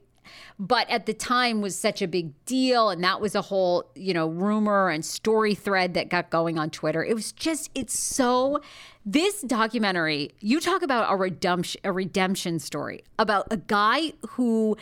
but 0.58 0.88
at 0.90 1.06
the 1.06 1.14
time 1.14 1.60
was 1.60 1.76
such 1.76 2.02
a 2.02 2.08
big 2.08 2.32
deal 2.44 2.90
and 2.90 3.02
that 3.02 3.20
was 3.20 3.34
a 3.34 3.42
whole 3.42 3.84
you 3.94 4.14
know 4.14 4.28
rumor 4.28 4.88
and 4.90 5.04
story 5.04 5.54
thread 5.54 5.94
that 5.94 6.08
got 6.08 6.30
going 6.30 6.58
on 6.58 6.70
twitter. 6.70 7.04
It 7.04 7.14
was 7.14 7.32
just 7.32 7.70
it's 7.74 7.98
so 7.98 8.60
this 9.04 9.40
documentary 9.42 10.32
you 10.40 10.60
talk 10.60 10.82
about 10.82 11.10
a 11.12 11.16
redemption 11.16 11.80
a 11.84 11.92
redemption 11.92 12.58
story 12.58 13.04
about 13.18 13.46
a 13.50 13.56
guy 13.56 14.12
who 14.30 14.76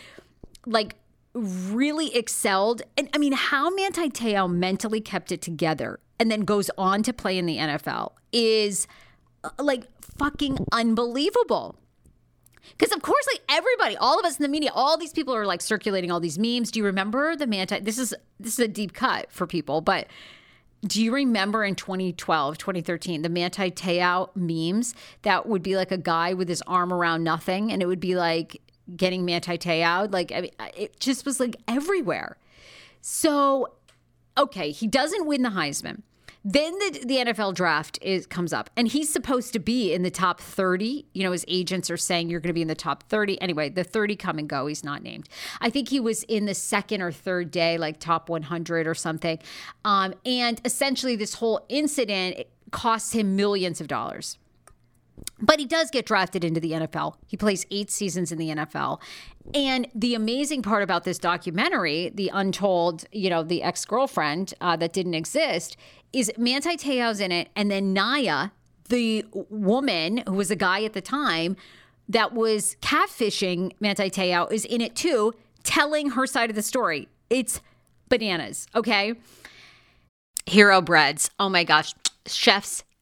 like 0.66 0.96
really 1.34 2.14
excelled 2.14 2.80
and 2.96 3.08
i 3.12 3.18
mean 3.18 3.32
how 3.32 3.68
manti 3.70 4.08
Te'o 4.08 4.48
mentally 4.48 5.00
kept 5.00 5.30
it 5.30 5.42
together 5.42 6.00
and 6.18 6.30
then 6.30 6.42
goes 6.42 6.70
on 6.78 7.02
to 7.02 7.12
play 7.12 7.36
in 7.36 7.44
the 7.44 7.58
nfl 7.58 8.12
is 8.32 8.86
uh, 9.42 9.50
like 9.58 9.84
fucking 10.00 10.64
unbelievable 10.72 11.76
because 12.70 12.92
of 12.92 13.02
course, 13.02 13.26
like 13.32 13.42
everybody, 13.48 13.96
all 13.96 14.18
of 14.18 14.24
us 14.24 14.38
in 14.38 14.42
the 14.42 14.48
media, 14.48 14.70
all 14.74 14.96
these 14.96 15.12
people 15.12 15.34
are 15.34 15.46
like 15.46 15.60
circulating 15.60 16.10
all 16.10 16.20
these 16.20 16.38
memes. 16.38 16.70
Do 16.70 16.80
you 16.80 16.84
remember 16.84 17.36
the 17.36 17.46
Manti? 17.46 17.80
This 17.80 17.98
is 17.98 18.14
this 18.40 18.54
is 18.54 18.58
a 18.58 18.68
deep 18.68 18.92
cut 18.92 19.30
for 19.30 19.46
people, 19.46 19.80
but 19.80 20.08
do 20.86 21.02
you 21.02 21.14
remember 21.14 21.64
in 21.64 21.74
2012, 21.74 22.58
2013, 22.58 23.22
the 23.22 23.28
Manti 23.28 23.70
Te'o 23.70 24.28
memes 24.34 24.94
that 25.22 25.46
would 25.46 25.62
be 25.62 25.76
like 25.76 25.90
a 25.90 25.96
guy 25.96 26.34
with 26.34 26.48
his 26.48 26.62
arm 26.66 26.92
around 26.92 27.24
nothing, 27.24 27.72
and 27.72 27.82
it 27.82 27.86
would 27.86 28.00
be 28.00 28.16
like 28.16 28.60
getting 28.94 29.24
Manti 29.24 29.56
Te'o? 29.56 30.08
Like 30.12 30.32
I 30.32 30.42
mean, 30.42 30.52
it 30.76 31.00
just 31.00 31.24
was 31.24 31.40
like 31.40 31.56
everywhere. 31.68 32.36
So, 33.00 33.72
okay, 34.38 34.70
he 34.70 34.86
doesn't 34.86 35.26
win 35.26 35.42
the 35.42 35.50
Heisman. 35.50 36.02
Then 36.46 36.78
the, 36.78 37.04
the 37.06 37.16
NFL 37.16 37.54
draft 37.54 37.98
is 38.02 38.26
comes 38.26 38.52
up, 38.52 38.68
and 38.76 38.86
he's 38.86 39.10
supposed 39.10 39.54
to 39.54 39.58
be 39.58 39.94
in 39.94 40.02
the 40.02 40.10
top 40.10 40.40
30. 40.40 41.06
You 41.14 41.22
know, 41.22 41.32
his 41.32 41.44
agents 41.48 41.90
are 41.90 41.96
saying 41.96 42.28
you're 42.28 42.40
going 42.40 42.50
to 42.50 42.54
be 42.54 42.60
in 42.60 42.68
the 42.68 42.74
top 42.74 43.04
30. 43.04 43.40
Anyway, 43.40 43.70
the 43.70 43.82
30 43.82 44.14
come 44.16 44.38
and 44.38 44.46
go. 44.46 44.66
He's 44.66 44.84
not 44.84 45.02
named. 45.02 45.28
I 45.62 45.70
think 45.70 45.88
he 45.88 46.00
was 46.00 46.22
in 46.24 46.44
the 46.44 46.54
second 46.54 47.00
or 47.00 47.10
third 47.10 47.50
day, 47.50 47.78
like 47.78 47.98
top 47.98 48.28
100 48.28 48.86
or 48.86 48.94
something. 48.94 49.38
Um, 49.86 50.12
and 50.26 50.60
essentially, 50.66 51.16
this 51.16 51.34
whole 51.34 51.64
incident 51.70 52.46
costs 52.70 53.12
him 53.12 53.36
millions 53.36 53.80
of 53.80 53.88
dollars. 53.88 54.36
But 55.40 55.58
he 55.58 55.64
does 55.64 55.90
get 55.90 56.06
drafted 56.06 56.44
into 56.44 56.60
the 56.60 56.72
NFL. 56.72 57.14
He 57.26 57.36
plays 57.36 57.66
eight 57.70 57.90
seasons 57.90 58.32
in 58.32 58.38
the 58.38 58.48
NFL. 58.50 59.00
And 59.54 59.88
the 59.94 60.14
amazing 60.14 60.62
part 60.62 60.82
about 60.82 61.04
this 61.04 61.18
documentary, 61.18 62.10
the 62.14 62.30
untold, 62.32 63.04
you 63.12 63.30
know, 63.30 63.42
the 63.42 63.62
ex 63.62 63.84
girlfriend 63.84 64.54
uh, 64.60 64.76
that 64.76 64.92
didn't 64.92 65.14
exist, 65.14 65.76
is 66.14 66.32
Manti 66.38 66.76
Te'o's 66.76 67.20
in 67.20 67.32
it, 67.32 67.48
and 67.56 67.70
then 67.70 67.92
Naya, 67.92 68.50
the 68.88 69.24
woman 69.32 70.18
who 70.26 70.34
was 70.34 70.50
a 70.50 70.56
guy 70.56 70.84
at 70.84 70.92
the 70.92 71.00
time 71.00 71.56
that 72.08 72.32
was 72.32 72.76
catfishing 72.80 73.72
Manti 73.80 74.10
Te'o, 74.10 74.46
is 74.52 74.64
in 74.64 74.80
it 74.80 74.94
too, 74.94 75.32
telling 75.62 76.10
her 76.10 76.26
side 76.26 76.50
of 76.50 76.56
the 76.56 76.62
story. 76.62 77.08
It's 77.30 77.60
bananas. 78.08 78.66
Okay. 78.74 79.14
Hero 80.46 80.80
breads. 80.80 81.30
Oh 81.40 81.48
my 81.48 81.64
gosh. 81.64 81.94
Chef's 82.26 82.84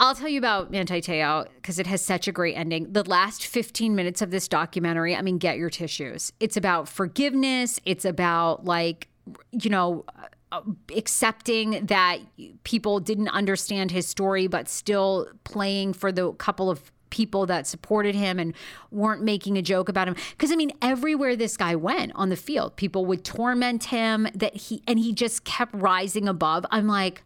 I'll 0.00 0.14
tell 0.14 0.28
you 0.28 0.38
about 0.38 0.70
Manti 0.70 1.00
Te'o 1.00 1.46
because 1.56 1.78
it 1.78 1.86
has 1.86 2.02
such 2.02 2.26
a 2.26 2.32
great 2.32 2.54
ending. 2.54 2.92
The 2.92 3.08
last 3.08 3.46
15 3.46 3.94
minutes 3.94 4.22
of 4.22 4.30
this 4.30 4.48
documentary, 4.48 5.14
I 5.14 5.22
mean, 5.22 5.38
get 5.38 5.56
your 5.56 5.70
tissues. 5.70 6.32
It's 6.40 6.56
about 6.56 6.88
forgiveness. 6.88 7.78
It's 7.84 8.04
about 8.04 8.64
like, 8.64 9.08
you 9.52 9.70
know, 9.70 10.04
uh, 10.50 10.62
accepting 10.96 11.86
that 11.86 12.18
people 12.64 12.98
didn't 12.98 13.28
understand 13.28 13.92
his 13.92 14.06
story, 14.06 14.48
but 14.48 14.68
still 14.68 15.28
playing 15.44 15.92
for 15.92 16.10
the 16.10 16.32
couple 16.32 16.70
of 16.70 16.90
people 17.10 17.46
that 17.46 17.64
supported 17.64 18.16
him 18.16 18.40
and 18.40 18.52
weren't 18.90 19.22
making 19.22 19.56
a 19.56 19.62
joke 19.62 19.88
about 19.88 20.08
him. 20.08 20.16
Because 20.32 20.50
I 20.50 20.56
mean, 20.56 20.72
everywhere 20.82 21.36
this 21.36 21.56
guy 21.56 21.76
went 21.76 22.10
on 22.16 22.28
the 22.28 22.36
field, 22.36 22.74
people 22.74 23.06
would 23.06 23.24
torment 23.24 23.84
him 23.84 24.26
that 24.34 24.56
he 24.56 24.82
and 24.88 24.98
he 24.98 25.12
just 25.12 25.44
kept 25.44 25.72
rising 25.72 26.26
above. 26.26 26.66
I'm 26.72 26.88
like, 26.88 27.22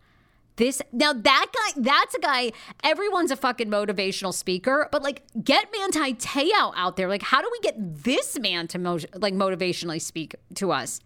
this 0.59 0.83
now 0.93 1.13
that 1.13 1.47
guy, 1.53 1.81
that's 1.81 2.15
a 2.15 2.21
guy. 2.21 2.53
Everyone's 2.85 3.31
a 3.31 3.37
fucking 3.37 3.69
motivational 3.69 4.35
speaker, 4.35 4.89
but 4.93 5.03
like, 5.03 5.23
get 5.43 5.69
Manti 5.73 6.15
Te'o 6.15 6.73
out 6.77 6.97
there. 6.97 7.09
Like, 7.09 7.23
how 7.23 7.41
do 7.41 7.49
we 7.51 7.61
get 7.61 7.75
this 8.05 8.39
man 8.39 8.69
to 8.69 8.79
mo- 8.79 8.99
like 9.15 9.35
motivationally 9.35 10.01
speak 10.01 10.35
to 10.57 10.71
us? 10.71 11.01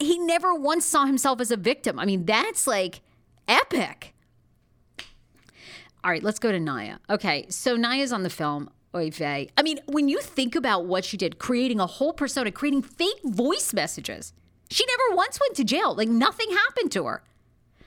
He 0.00 0.18
never 0.18 0.54
once 0.54 0.84
saw 0.84 1.06
himself 1.06 1.40
as 1.40 1.50
a 1.50 1.56
victim. 1.56 1.98
I 1.98 2.04
mean, 2.04 2.24
that's 2.24 2.66
like 2.66 3.00
epic. 3.46 4.14
All 6.04 6.10
right, 6.10 6.22
let's 6.22 6.40
go 6.40 6.50
to 6.50 6.58
Naya. 6.58 6.98
Okay, 7.08 7.46
so 7.48 7.76
Naya's 7.76 8.12
on 8.12 8.24
the 8.24 8.30
film. 8.30 8.70
Oy 8.94 9.10
vey. 9.10 9.50
I 9.56 9.62
mean, 9.62 9.78
when 9.86 10.08
you 10.08 10.20
think 10.20 10.54
about 10.54 10.84
what 10.84 11.04
she 11.04 11.16
did, 11.16 11.38
creating 11.38 11.80
a 11.80 11.86
whole 11.86 12.12
persona, 12.12 12.50
creating 12.50 12.82
fake 12.82 13.20
voice 13.24 13.72
messages, 13.72 14.32
she 14.70 14.84
never 14.86 15.16
once 15.16 15.38
went 15.40 15.54
to 15.56 15.64
jail. 15.64 15.94
Like 15.94 16.08
nothing 16.08 16.50
happened 16.50 16.92
to 16.92 17.04
her. 17.04 17.22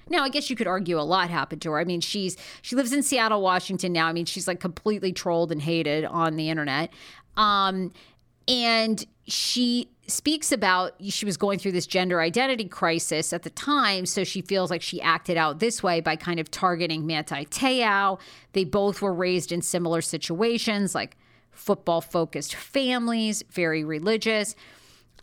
Now, 0.10 0.24
I 0.24 0.30
guess 0.30 0.50
you 0.50 0.56
could 0.56 0.68
argue 0.68 1.00
a 1.00 1.02
lot 1.02 1.30
happened 1.30 1.62
to 1.64 1.72
her. 1.72 1.80
I 1.80 1.84
mean, 1.84 2.02
she's 2.02 2.38
she 2.62 2.76
lives 2.76 2.94
in 2.94 3.04
Seattle, 3.04 3.42
Washington 3.42 3.94
now. 3.94 4.08
I 4.08 4.14
mean, 4.14 4.26
she's 4.26 4.48
like 4.48 4.60
completely 4.60 5.12
trolled 5.12 5.52
and 5.52 5.62
hated 5.62 6.06
on 6.06 6.36
the 6.36 6.50
internet. 6.50 6.92
Um, 7.38 7.92
and 8.48 9.06
she 9.28 9.90
speaks 10.08 10.52
about 10.52 10.94
she 11.02 11.26
was 11.26 11.36
going 11.36 11.58
through 11.58 11.72
this 11.72 11.88
gender 11.88 12.22
identity 12.22 12.66
crisis 12.66 13.34
at 13.34 13.44
the 13.44 13.50
time, 13.50 14.06
so 14.06 14.24
she 14.24 14.42
feels 14.42 14.70
like 14.70 14.82
she 14.82 15.02
acted 15.02 15.38
out 15.38 15.60
this 15.60 15.82
way 15.82 16.00
by 16.00 16.16
kind 16.16 16.40
of 16.40 16.52
targeting 16.52 17.08
Manti 17.08 17.46
Te'o. 17.46 18.20
They 18.54 18.64
both 18.64 19.02
were 19.02 19.14
raised 19.14 19.52
in 19.52 19.62
similar 19.62 20.02
situations, 20.02 20.94
like 20.94 21.18
football 21.52 22.02
focused 22.02 22.54
families, 22.54 23.44
very 23.50 23.84
religious. 23.84 24.56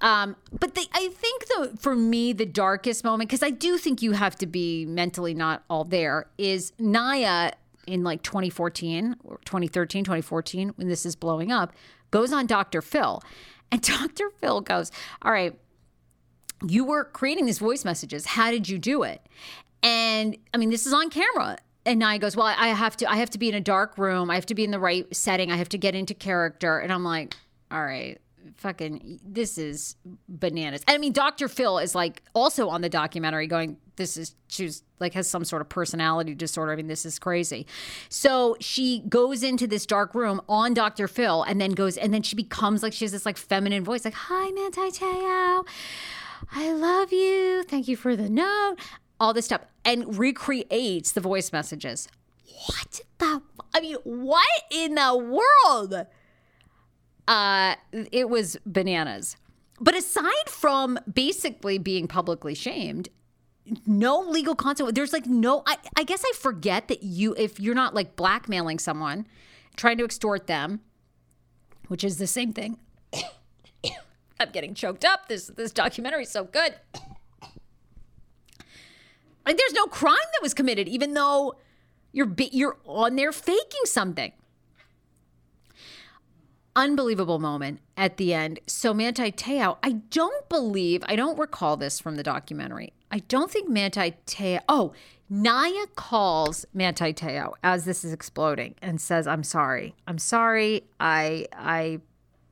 Um, 0.02 0.34
but 0.50 0.74
the, 0.74 0.84
I 0.92 1.08
think 1.08 1.46
the 1.46 1.78
for 1.78 1.94
me 1.94 2.32
the 2.32 2.44
darkest 2.44 3.04
moment 3.04 3.30
because 3.30 3.42
I 3.42 3.50
do 3.50 3.78
think 3.78 4.02
you 4.02 4.12
have 4.12 4.34
to 4.36 4.46
be 4.46 4.84
mentally 4.84 5.32
not 5.32 5.62
all 5.70 5.84
there 5.84 6.26
is 6.36 6.72
Naya 6.78 7.52
in 7.86 8.02
like 8.02 8.22
2014 8.22 9.16
or 9.22 9.38
2013 9.44 10.04
2014 10.04 10.70
when 10.70 10.88
this 10.88 11.06
is 11.06 11.14
blowing 11.14 11.52
up 11.52 11.72
goes 12.10 12.32
on 12.32 12.46
Dr. 12.46 12.82
Phil. 12.82 13.22
And 13.70 13.80
Dr. 13.82 14.30
Phil 14.40 14.60
goes 14.60 14.90
all 15.22 15.30
right 15.30 15.56
you 16.66 16.84
were 16.84 17.04
creating 17.04 17.46
these 17.46 17.58
voice 17.58 17.84
messages. 17.84 18.24
How 18.26 18.52
did 18.52 18.68
you 18.68 18.78
do 18.78 19.04
it? 19.04 19.20
And 19.84 20.36
I 20.52 20.56
mean 20.56 20.70
this 20.70 20.84
is 20.84 20.92
on 20.92 21.10
camera. 21.10 21.58
And 21.86 22.00
Naya 22.00 22.18
goes 22.18 22.36
well 22.36 22.46
I 22.46 22.68
have 22.68 22.96
to 22.98 23.08
I 23.08 23.16
have 23.16 23.30
to 23.30 23.38
be 23.38 23.48
in 23.48 23.54
a 23.54 23.60
dark 23.60 23.96
room. 23.98 24.32
I 24.32 24.34
have 24.34 24.46
to 24.46 24.56
be 24.56 24.64
in 24.64 24.72
the 24.72 24.80
right 24.80 25.06
setting. 25.14 25.52
I 25.52 25.56
have 25.56 25.68
to 25.68 25.78
get 25.78 25.94
into 25.94 26.12
character. 26.12 26.80
And 26.80 26.92
I'm 26.92 27.04
like 27.04 27.36
all 27.70 27.84
right 27.84 28.20
fucking 28.62 29.20
this 29.24 29.58
is 29.58 29.96
bananas. 30.28 30.82
I 30.88 30.96
mean, 30.98 31.12
Dr. 31.12 31.48
Phil 31.48 31.78
is 31.78 31.94
like 31.94 32.22
also 32.34 32.68
on 32.68 32.80
the 32.80 32.88
documentary 32.88 33.46
going, 33.46 33.76
this 33.96 34.16
is 34.16 34.34
she's 34.48 34.82
like 35.00 35.12
has 35.14 35.28
some 35.28 35.44
sort 35.44 35.60
of 35.60 35.68
personality 35.68 36.34
disorder. 36.34 36.72
I 36.72 36.76
mean, 36.76 36.86
this 36.86 37.04
is 37.04 37.18
crazy. 37.18 37.66
So 38.08 38.56
she 38.60 39.00
goes 39.08 39.42
into 39.42 39.66
this 39.66 39.84
dark 39.84 40.14
room 40.14 40.40
on 40.48 40.72
Dr. 40.72 41.08
Phil 41.08 41.42
and 41.42 41.60
then 41.60 41.72
goes 41.72 41.96
and 41.96 42.14
then 42.14 42.22
she 42.22 42.36
becomes 42.36 42.82
like 42.82 42.92
she 42.92 43.04
has 43.04 43.12
this 43.12 43.26
like 43.26 43.36
feminine 43.36 43.84
voice, 43.84 44.04
like, 44.04 44.14
hi 44.14 44.50
Manti 44.50 44.90
Te'o. 44.90 45.66
I 46.52 46.72
love 46.72 47.12
you. 47.12 47.64
Thank 47.64 47.88
you 47.88 47.96
for 47.96 48.16
the 48.16 48.28
note. 48.28 48.76
All 49.20 49.34
this 49.34 49.44
stuff. 49.44 49.62
And 49.84 50.18
recreates 50.18 51.12
the 51.12 51.20
voice 51.20 51.52
messages. 51.52 52.08
What 52.66 53.00
the 53.18 53.42
I 53.74 53.80
mean, 53.80 53.96
what 54.04 54.46
in 54.70 54.94
the 54.94 55.16
world? 55.16 56.06
Uh, 57.28 57.76
it 58.10 58.28
was 58.28 58.56
bananas. 58.66 59.36
But 59.80 59.96
aside 59.96 60.48
from 60.48 60.98
basically 61.12 61.78
being 61.78 62.06
publicly 62.06 62.54
shamed, 62.54 63.08
no 63.86 64.20
legal 64.20 64.54
consequence. 64.54 64.94
There's 64.94 65.12
like 65.12 65.26
no. 65.26 65.62
I, 65.66 65.76
I 65.96 66.04
guess 66.04 66.22
I 66.24 66.32
forget 66.36 66.88
that 66.88 67.02
you, 67.02 67.34
if 67.36 67.60
you're 67.60 67.74
not 67.74 67.94
like 67.94 68.16
blackmailing 68.16 68.78
someone, 68.78 69.26
trying 69.76 69.98
to 69.98 70.04
extort 70.04 70.46
them, 70.46 70.80
which 71.88 72.04
is 72.04 72.18
the 72.18 72.26
same 72.26 72.52
thing. 72.52 72.78
I'm 74.40 74.50
getting 74.52 74.74
choked 74.74 75.04
up. 75.04 75.28
This 75.28 75.46
this 75.48 75.72
documentary 75.72 76.22
is 76.22 76.30
so 76.30 76.44
good. 76.44 76.74
Like 79.44 79.56
there's 79.56 79.72
no 79.72 79.86
crime 79.86 80.14
that 80.14 80.42
was 80.42 80.54
committed, 80.54 80.88
even 80.88 81.14
though 81.14 81.56
you're 82.12 82.32
you're 82.52 82.76
on 82.84 83.16
there 83.16 83.32
faking 83.32 83.84
something 83.84 84.32
unbelievable 86.76 87.38
moment 87.38 87.80
at 87.96 88.16
the 88.16 88.34
end. 88.34 88.60
So 88.66 88.94
Manti 88.94 89.30
Te'o, 89.30 89.78
I 89.82 89.92
don't 89.92 90.48
believe, 90.48 91.02
I 91.06 91.16
don't 91.16 91.38
recall 91.38 91.76
this 91.76 92.00
from 92.00 92.16
the 92.16 92.22
documentary. 92.22 92.92
I 93.10 93.18
don't 93.20 93.50
think 93.50 93.68
Manti 93.68 94.14
Te'o, 94.26 94.60
oh, 94.68 94.92
Nia 95.28 95.86
calls 95.96 96.66
Manti 96.74 97.12
Te'o 97.12 97.54
as 97.62 97.84
this 97.84 98.04
is 98.04 98.12
exploding 98.12 98.74
and 98.82 99.00
says, 99.00 99.26
I'm 99.26 99.42
sorry. 99.42 99.94
I'm 100.06 100.18
sorry. 100.18 100.84
I, 101.00 101.46
I, 101.52 102.00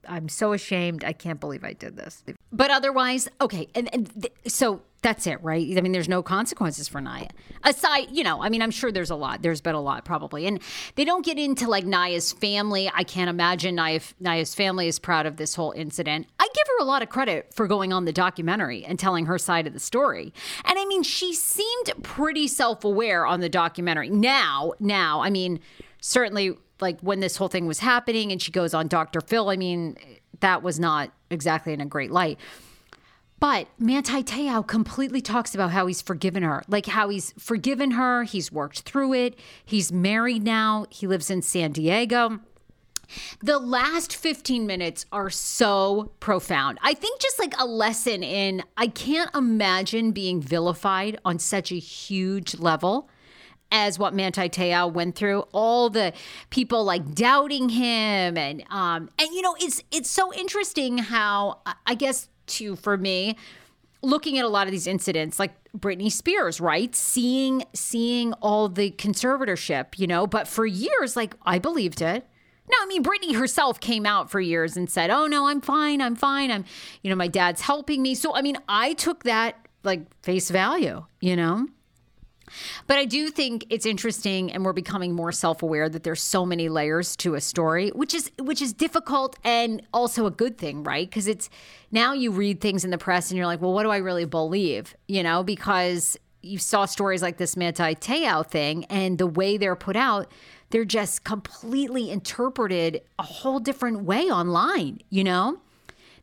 I'm 0.08 0.28
so 0.28 0.52
ashamed. 0.52 1.04
I 1.04 1.12
can't 1.12 1.40
believe 1.40 1.64
I 1.64 1.74
did 1.74 1.96
this. 1.96 2.24
But 2.52 2.70
otherwise, 2.70 3.28
okay. 3.40 3.68
And, 3.74 3.92
and 3.94 4.22
th- 4.22 4.32
so 4.46 4.82
that's 5.02 5.26
it, 5.26 5.42
right? 5.42 5.66
I 5.76 5.80
mean, 5.80 5.92
there's 5.92 6.08
no 6.08 6.22
consequences 6.22 6.88
for 6.88 7.00
Nia. 7.00 7.28
Aside, 7.64 8.08
you 8.10 8.22
know, 8.22 8.42
I 8.42 8.48
mean, 8.48 8.60
I'm 8.60 8.70
sure 8.70 8.92
there's 8.92 9.10
a 9.10 9.16
lot. 9.16 9.42
There's 9.42 9.60
been 9.60 9.74
a 9.74 9.80
lot 9.80 10.04
probably. 10.04 10.46
And 10.46 10.60
they 10.94 11.04
don't 11.04 11.24
get 11.24 11.38
into 11.38 11.68
like 11.68 11.84
Nia's 11.84 12.32
family. 12.32 12.90
I 12.94 13.04
can't 13.04 13.30
imagine 13.30 13.76
Nia, 13.76 14.00
Nia's 14.20 14.54
family 14.54 14.88
is 14.88 14.98
proud 14.98 15.26
of 15.26 15.36
this 15.36 15.54
whole 15.54 15.72
incident. 15.72 16.26
I 16.38 16.46
give 16.54 16.66
her 16.66 16.82
a 16.82 16.84
lot 16.84 17.02
of 17.02 17.08
credit 17.08 17.54
for 17.54 17.66
going 17.66 17.92
on 17.92 18.04
the 18.04 18.12
documentary 18.12 18.84
and 18.84 18.98
telling 18.98 19.26
her 19.26 19.38
side 19.38 19.66
of 19.66 19.72
the 19.72 19.80
story. 19.80 20.32
And 20.64 20.78
I 20.78 20.84
mean, 20.84 21.02
she 21.02 21.34
seemed 21.34 21.92
pretty 22.02 22.46
self 22.46 22.84
aware 22.84 23.26
on 23.26 23.40
the 23.40 23.48
documentary. 23.48 24.10
Now, 24.10 24.72
now, 24.80 25.22
I 25.22 25.30
mean, 25.30 25.60
certainly 26.00 26.56
like 26.80 27.00
when 27.00 27.20
this 27.20 27.36
whole 27.36 27.48
thing 27.48 27.66
was 27.66 27.78
happening 27.78 28.32
and 28.32 28.40
she 28.40 28.52
goes 28.52 28.74
on 28.74 28.88
Dr. 28.88 29.20
Phil, 29.20 29.48
I 29.48 29.56
mean, 29.56 29.96
that 30.40 30.62
was 30.62 30.78
not 30.78 31.10
exactly 31.30 31.72
in 31.72 31.80
a 31.80 31.86
great 31.86 32.10
light. 32.10 32.38
But 33.40 33.68
Manti 33.78 34.22
Te'o 34.22 34.62
completely 34.66 35.22
talks 35.22 35.54
about 35.54 35.70
how 35.70 35.86
he's 35.86 36.02
forgiven 36.02 36.42
her, 36.42 36.62
like 36.68 36.84
how 36.84 37.08
he's 37.08 37.32
forgiven 37.38 37.92
her. 37.92 38.24
He's 38.24 38.52
worked 38.52 38.80
through 38.80 39.14
it. 39.14 39.38
He's 39.64 39.90
married 39.90 40.44
now. 40.44 40.84
He 40.90 41.06
lives 41.06 41.30
in 41.30 41.40
San 41.40 41.72
Diego. 41.72 42.40
The 43.42 43.58
last 43.58 44.14
15 44.14 44.66
minutes 44.66 45.06
are 45.10 45.30
so 45.30 46.12
profound. 46.20 46.78
I 46.82 46.94
think 46.94 47.20
just 47.20 47.38
like 47.38 47.54
a 47.58 47.64
lesson 47.64 48.22
in 48.22 48.62
I 48.76 48.86
can't 48.88 49.34
imagine 49.34 50.12
being 50.12 50.40
vilified 50.40 51.18
on 51.24 51.38
such 51.38 51.72
a 51.72 51.78
huge 51.78 52.58
level 52.58 53.08
as 53.72 53.98
what 53.98 54.14
Manti 54.14 54.48
Te'o 54.48 54.92
went 54.92 55.14
through. 55.14 55.40
All 55.52 55.90
the 55.90 56.12
people 56.50 56.84
like 56.84 57.14
doubting 57.14 57.68
him, 57.68 58.36
and 58.36 58.62
um, 58.70 59.08
and 59.18 59.30
you 59.32 59.42
know, 59.42 59.56
it's 59.60 59.82
it's 59.90 60.10
so 60.10 60.32
interesting 60.34 60.98
how 60.98 61.60
I 61.86 61.94
guess 61.94 62.28
to 62.50 62.76
for 62.76 62.96
me 62.96 63.36
looking 64.02 64.38
at 64.38 64.44
a 64.44 64.48
lot 64.48 64.66
of 64.66 64.72
these 64.72 64.86
incidents 64.86 65.38
like 65.38 65.52
Britney 65.76 66.10
Spears, 66.10 66.60
right? 66.60 66.94
Seeing 66.94 67.64
seeing 67.72 68.32
all 68.34 68.68
the 68.68 68.90
conservatorship, 68.92 69.98
you 69.98 70.06
know, 70.06 70.26
but 70.26 70.48
for 70.48 70.66
years 70.66 71.16
like 71.16 71.34
I 71.44 71.58
believed 71.58 72.00
it. 72.00 72.26
No, 72.70 72.76
I 72.80 72.86
mean 72.86 73.02
Britney 73.02 73.34
herself 73.34 73.80
came 73.80 74.06
out 74.06 74.30
for 74.30 74.40
years 74.40 74.76
and 74.76 74.88
said, 74.88 75.10
"Oh 75.10 75.26
no, 75.26 75.48
I'm 75.48 75.60
fine. 75.60 76.00
I'm 76.00 76.16
fine. 76.16 76.50
I'm 76.50 76.64
you 77.02 77.10
know, 77.10 77.16
my 77.16 77.28
dad's 77.28 77.60
helping 77.62 78.02
me." 78.02 78.14
So 78.14 78.34
I 78.34 78.42
mean, 78.42 78.56
I 78.68 78.94
took 78.94 79.24
that 79.24 79.66
like 79.82 80.02
face 80.22 80.50
value, 80.50 81.04
you 81.20 81.36
know? 81.36 81.66
But 82.86 82.98
I 82.98 83.04
do 83.04 83.28
think 83.28 83.66
it's 83.70 83.86
interesting 83.86 84.52
and 84.52 84.64
we're 84.64 84.72
becoming 84.72 85.14
more 85.14 85.32
self-aware 85.32 85.88
that 85.88 86.02
there's 86.02 86.22
so 86.22 86.44
many 86.46 86.68
layers 86.68 87.16
to 87.16 87.34
a 87.34 87.40
story, 87.40 87.90
which 87.90 88.14
is 88.14 88.30
which 88.38 88.62
is 88.62 88.72
difficult 88.72 89.36
and 89.44 89.82
also 89.92 90.26
a 90.26 90.30
good 90.30 90.58
thing, 90.58 90.82
right? 90.84 91.08
Because 91.08 91.26
it's 91.26 91.50
now 91.90 92.12
you 92.12 92.30
read 92.30 92.60
things 92.60 92.84
in 92.84 92.90
the 92.90 92.98
press 92.98 93.30
and 93.30 93.38
you're 93.38 93.46
like, 93.46 93.60
well, 93.60 93.72
what 93.72 93.82
do 93.82 93.90
I 93.90 93.98
really 93.98 94.24
believe? 94.24 94.94
You 95.08 95.22
know, 95.22 95.42
because 95.42 96.16
you 96.42 96.58
saw 96.58 96.84
stories 96.86 97.22
like 97.22 97.36
this 97.36 97.56
Manti 97.56 97.94
Te'o 97.94 98.46
thing 98.46 98.84
and 98.86 99.18
the 99.18 99.26
way 99.26 99.56
they're 99.56 99.76
put 99.76 99.96
out, 99.96 100.30
they're 100.70 100.84
just 100.84 101.24
completely 101.24 102.10
interpreted 102.10 103.02
a 103.18 103.22
whole 103.22 103.58
different 103.58 104.04
way 104.04 104.24
online, 104.24 105.00
you 105.10 105.24
know? 105.24 105.60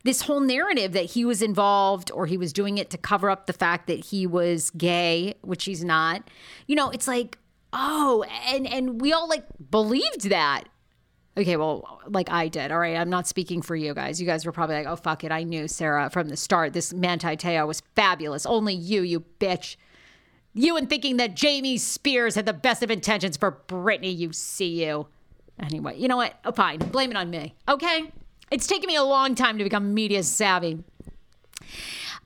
This 0.08 0.22
whole 0.22 0.39
narrative 0.39 0.93
that 0.93 1.06
he 1.06 1.26
was 1.26 1.41
involved 1.41 2.12
or 2.12 2.26
he 2.26 2.38
was 2.38 2.54
doing 2.54 2.78
it 2.78 2.89
to 2.91 2.98
cover 2.98 3.30
up 3.30 3.46
the 3.46 3.54
fact 3.54 3.88
that 3.88 4.06
he 4.06 4.26
was 4.26 4.70
gay, 4.72 5.36
which 5.41 5.65
he's 5.65 5.84
not. 5.84 6.30
You 6.65 6.76
know, 6.76 6.89
it's 6.89 7.08
like, 7.08 7.38
oh, 7.74 8.24
and 8.48 8.65
and 8.67 9.02
we 9.02 9.13
all 9.13 9.28
like 9.28 9.43
believed 9.70 10.30
that. 10.30 10.63
Okay, 11.38 11.56
well, 11.56 12.02
like 12.08 12.32
I 12.32 12.48
did. 12.48 12.72
All 12.72 12.80
right, 12.80 12.96
I'm 12.96 13.10
not 13.10 13.28
speaking 13.28 13.62
for 13.62 13.76
you 13.76 13.93
guys. 13.93 14.20
You 14.20 14.26
guys 14.26 14.46
were 14.46 14.52
probably 14.52 14.76
like, 14.78 14.88
oh 14.88 14.96
fuck 14.96 15.24
it, 15.24 15.32
I 15.32 15.43
knew 15.43 15.67
Sarah 15.67 16.10
from 16.10 16.30
the 16.30 16.38
start. 16.38 16.74
This 16.74 16.93
Manti 16.93 17.36
Te'o 17.36 17.67
was 17.67 17.82
fabulous. 17.96 18.46
Only 18.46 18.74
you, 18.74 19.02
you 19.02 19.24
bitch. 19.39 19.76
You 20.54 20.76
and 20.78 20.89
thinking 20.89 21.17
that 21.17 21.36
Jamie 21.36 21.78
Spears 21.78 22.34
had 22.34 22.48
the 22.48 22.54
best 22.54 22.82
of 22.82 22.89
intentions 22.89 23.38
for 23.38 23.62
Britney, 23.67 24.17
you 24.17 24.34
see 24.34 24.84
you. 24.84 25.08
Anyway, 25.60 25.98
you 26.00 26.08
know 26.08 26.17
what? 26.17 26.34
Oh, 26.46 26.52
fine. 26.52 26.80
Blame 26.80 27.12
it 27.12 27.17
on 27.17 27.30
me. 27.30 27.54
Okay? 27.67 28.12
It's 28.51 28.67
taken 28.67 28.88
me 28.88 28.95
a 28.95 29.03
long 29.03 29.36
time 29.36 29.57
to 29.57 29.63
become 29.63 29.93
media 29.93 30.23
savvy. 30.23 30.83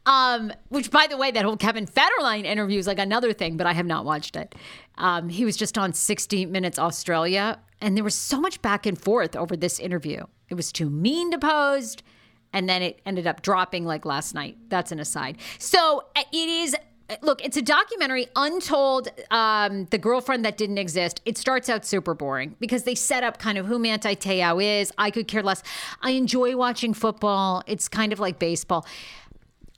Um, 0.06 0.52
which, 0.70 0.90
by 0.90 1.08
the 1.08 1.18
way, 1.18 1.30
that 1.32 1.46
whole 1.46 1.58
Kevin 1.58 1.86
Federline 1.86 2.44
interview 2.44 2.80
is 2.80 2.88
like 2.88 3.00
another 3.00 3.34
thing, 3.34 3.56
but 3.56 3.68
I 3.68 3.74
have 3.74 3.86
not 3.86 4.04
watched 4.04 4.36
it. 4.36 4.56
Um, 4.98 5.30
he 5.30 5.46
was 5.46 5.56
just 5.56 5.78
on 5.78 5.94
60 5.94 6.48
Minutes 6.48 6.80
Australia, 6.80 7.60
and 7.80 7.96
there 7.96 8.04
was 8.04 8.16
so 8.16 8.40
much 8.40 8.62
back 8.62 8.86
and 8.86 9.00
forth 9.00 9.36
over 9.36 9.56
this 9.56 9.80
interview. 9.80 10.24
It 10.50 10.56
was 10.56 10.72
too 10.72 10.90
mean 10.90 11.32
to 11.32 11.38
post, 11.38 12.02
and 12.52 12.68
then 12.68 12.82
it 12.82 13.00
ended 13.06 13.28
up 13.28 13.44
dropping 13.44 13.86
like 13.86 14.04
last 14.04 14.34
night. 14.34 14.58
That's 14.70 14.92
an 14.92 15.00
aside. 15.00 15.38
So 15.60 16.06
uh, 16.16 16.24
it 16.32 16.50
is 16.50 16.76
look, 17.22 17.44
it's 17.44 17.58
a 17.58 17.62
documentary, 17.62 18.28
Untold, 18.36 19.10
um, 19.32 19.86
the 19.86 19.98
girlfriend 19.98 20.46
that 20.46 20.58
didn't 20.58 20.78
exist. 20.78 21.22
It 21.26 21.38
starts 21.38 21.70
out 21.70 21.86
super 21.86 22.14
boring 22.14 22.56
because 22.60 22.84
they 22.84 22.96
set 22.96 23.24
up 23.24 23.40
kind 23.40 23.58
of 23.58 23.66
who 23.66 23.80
Manti 23.80 24.16
Te'o 24.16 24.64
is. 24.64 24.92
I 24.98 25.12
could 25.12 25.28
care 25.28 25.44
less. 25.44 25.64
I 26.02 26.12
enjoy 26.12 26.56
watching 26.56 26.94
football. 26.94 27.64
It's 27.68 27.88
kind 27.88 28.14
of 28.14 28.20
like 28.20 28.40
baseball. 28.40 28.86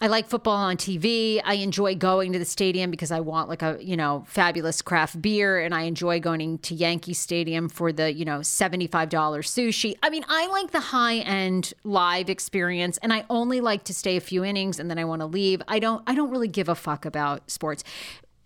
I 0.04 0.08
like 0.08 0.28
football 0.28 0.58
on 0.58 0.76
TV. 0.76 1.40
I 1.46 1.54
enjoy 1.54 1.96
going 1.96 2.34
to 2.34 2.40
the 2.40 2.44
stadium 2.44 2.92
because 2.92 3.10
I 3.10 3.22
want 3.22 3.48
like 3.48 3.62
a, 3.62 3.78
you 3.80 3.96
know, 3.96 4.26
fabulous 4.28 4.82
craft 4.82 5.22
beer 5.22 5.62
and 5.62 5.74
I 5.74 5.84
enjoy 5.84 6.20
going 6.20 6.58
to 6.58 6.76
Yankee 6.76 7.14
Stadium 7.14 7.70
for 7.70 7.94
the, 7.94 8.14
you 8.14 8.26
know, 8.26 8.40
$75 8.40 8.90
sushi. 8.90 9.96
I 10.04 10.10
mean, 10.10 10.26
I 10.28 10.48
like 10.48 10.72
the 10.72 10.82
high-end 10.82 11.74
live 11.86 12.30
experience 12.30 12.98
and 12.98 13.14
I 13.14 13.24
only 13.30 13.62
like 13.62 13.86
to 13.86 13.94
stay 13.94 14.18
a 14.18 14.20
few 14.20 14.44
innings 14.44 14.78
and 14.78 14.92
then 14.92 15.00
I 15.00 15.06
want 15.06 15.22
to 15.22 15.26
leave. 15.26 15.62
I 15.70 15.80
don't 15.80 16.04
I 16.06 16.16
don't 16.16 16.32
really 16.32 16.50
give 16.50 16.68
a 16.68 16.76
fuck 16.76 17.06
about 17.06 17.50
sports 17.50 17.86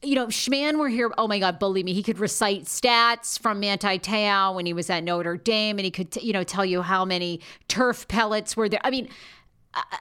you 0.03 0.13
know, 0.13 0.27
Schman 0.27 0.77
were 0.77 0.89
here. 0.89 1.11
Oh 1.17 1.27
my 1.27 1.39
God, 1.39 1.57
believe 1.57 1.83
me, 1.83 1.93
he 1.93 2.03
could 2.03 2.19
recite 2.19 2.65
stats 2.65 3.39
from 3.39 3.59
Manti 3.59 3.97
Te'o 3.97 4.53
when 4.53 4.67
he 4.67 4.73
was 4.73 4.89
at 4.89 5.03
Notre 5.03 5.37
Dame, 5.37 5.79
and 5.79 5.85
he 5.85 5.91
could, 5.91 6.15
you 6.17 6.33
know, 6.33 6.43
tell 6.43 6.63
you 6.63 6.83
how 6.83 7.03
many 7.03 7.41
turf 7.67 8.07
pellets 8.07 8.55
were 8.55 8.69
there. 8.69 8.79
I 8.83 8.91
mean, 8.91 9.09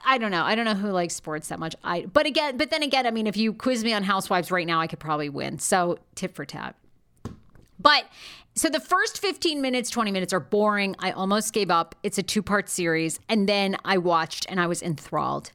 I, 0.05 0.17
don't 0.17 0.31
know. 0.31 0.43
I 0.43 0.55
don't 0.55 0.65
know 0.65 0.73
who 0.73 0.89
likes 0.89 1.15
sports 1.15 1.49
that 1.49 1.59
much. 1.59 1.75
I, 1.83 2.05
but 2.05 2.25
again, 2.25 2.57
but 2.57 2.69
then 2.69 2.83
again, 2.83 3.05
I 3.05 3.11
mean, 3.11 3.27
if 3.27 3.37
you 3.37 3.53
quiz 3.53 3.83
me 3.83 3.93
on 3.93 4.03
Housewives 4.03 4.51
right 4.51 4.65
now, 4.65 4.79
I 4.79 4.87
could 4.87 4.99
probably 4.99 5.29
win. 5.29 5.59
So 5.59 5.99
tit 6.15 6.33
for 6.33 6.45
tat. 6.45 6.75
But 7.79 8.05
so 8.55 8.69
the 8.69 8.79
first 8.79 9.19
15 9.19 9.61
minutes, 9.61 9.89
20 9.89 10.11
minutes 10.11 10.33
are 10.33 10.39
boring. 10.39 10.95
I 10.99 11.11
almost 11.11 11.53
gave 11.53 11.69
up. 11.69 11.95
It's 12.01 12.17
a 12.17 12.23
two 12.23 12.41
part 12.41 12.69
series. 12.69 13.19
And 13.29 13.47
then 13.47 13.77
I 13.85 13.97
watched 13.97 14.45
and 14.49 14.59
I 14.59 14.67
was 14.67 14.81
enthralled. 14.81 15.51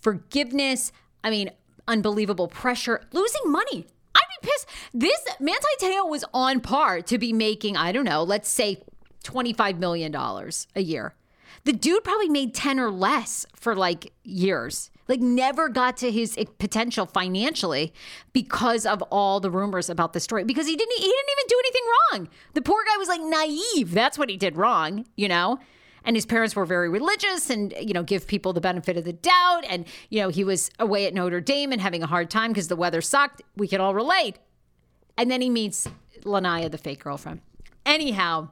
Forgiveness. 0.00 0.90
I 1.22 1.30
mean, 1.30 1.50
unbelievable 1.86 2.48
pressure, 2.48 3.02
losing 3.12 3.42
money. 3.46 3.86
I'd 4.14 4.40
be 4.40 4.48
pissed. 4.48 4.68
This 4.92 5.20
Manti 5.40 5.66
Te'o 5.80 6.08
was 6.08 6.24
on 6.32 6.60
par 6.60 7.02
to 7.02 7.18
be 7.18 7.32
making, 7.32 7.76
I 7.76 7.92
don't 7.92 8.04
know, 8.04 8.22
let's 8.22 8.48
say 8.48 8.82
$25 9.24 9.78
million 9.78 10.14
a 10.14 10.80
year. 10.80 11.14
The 11.64 11.72
dude 11.72 12.04
probably 12.04 12.28
made 12.28 12.54
10 12.54 12.78
or 12.78 12.90
less 12.90 13.46
for 13.56 13.74
like 13.74 14.12
years. 14.22 14.90
Like 15.08 15.20
never 15.20 15.68
got 15.68 15.96
to 15.98 16.10
his 16.10 16.36
eh, 16.38 16.44
potential 16.58 17.06
financially 17.06 17.92
because 18.32 18.86
of 18.86 19.02
all 19.10 19.40
the 19.40 19.50
rumors 19.50 19.90
about 19.90 20.12
the 20.12 20.20
story. 20.20 20.44
Because 20.44 20.66
he 20.66 20.76
didn't 20.76 20.96
he 20.96 21.02
didn't 21.02 21.30
even 21.30 21.44
do 21.48 21.62
anything 21.64 21.82
wrong. 21.92 22.28
The 22.54 22.62
poor 22.62 22.84
guy 22.84 22.96
was 22.96 23.08
like 23.08 23.20
naive. 23.22 23.92
That's 23.92 24.18
what 24.18 24.30
he 24.30 24.36
did 24.36 24.56
wrong, 24.56 25.06
you 25.16 25.28
know? 25.28 25.58
and 26.04 26.16
his 26.16 26.26
parents 26.26 26.54
were 26.54 26.66
very 26.66 26.88
religious 26.88 27.50
and 27.50 27.72
you 27.80 27.94
know 27.94 28.02
give 28.02 28.26
people 28.26 28.52
the 28.52 28.60
benefit 28.60 28.96
of 28.96 29.04
the 29.04 29.12
doubt 29.12 29.64
and 29.68 29.86
you 30.10 30.20
know 30.20 30.28
he 30.28 30.44
was 30.44 30.70
away 30.78 31.06
at 31.06 31.14
Notre 31.14 31.40
Dame 31.40 31.72
and 31.72 31.80
having 31.80 32.02
a 32.02 32.06
hard 32.06 32.30
time 32.30 32.50
because 32.50 32.68
the 32.68 32.76
weather 32.76 33.00
sucked 33.00 33.42
we 33.56 33.66
could 33.66 33.80
all 33.80 33.94
relate 33.94 34.38
and 35.16 35.30
then 35.30 35.40
he 35.40 35.50
meets 35.50 35.88
Lanaya 36.24 36.70
the 36.70 36.78
fake 36.78 37.02
girlfriend 37.02 37.40
anyhow 37.86 38.48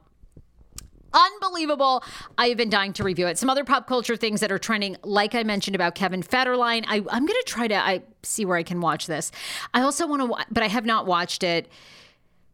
unbelievable. 1.13 2.03
I 2.37 2.47
have 2.47 2.57
been 2.57 2.69
dying 2.69 2.93
to 2.93 3.03
review 3.03 3.27
it. 3.27 3.37
Some 3.37 3.49
other 3.49 3.63
pop 3.63 3.87
culture 3.87 4.15
things 4.15 4.39
that 4.41 4.51
are 4.51 4.59
trending, 4.59 4.97
like 5.03 5.35
I 5.35 5.43
mentioned 5.43 5.75
about 5.75 5.95
Kevin 5.95 6.23
Federline. 6.23 6.85
I, 6.87 6.97
am 6.97 7.03
going 7.03 7.27
to 7.27 7.43
try 7.45 7.67
to 7.67 7.75
I 7.75 8.03
see 8.23 8.45
where 8.45 8.57
I 8.57 8.63
can 8.63 8.81
watch 8.81 9.07
this. 9.07 9.31
I 9.73 9.81
also 9.81 10.07
want 10.07 10.21
to, 10.21 10.45
but 10.51 10.63
I 10.63 10.67
have 10.67 10.85
not 10.85 11.05
watched 11.05 11.43
it 11.43 11.69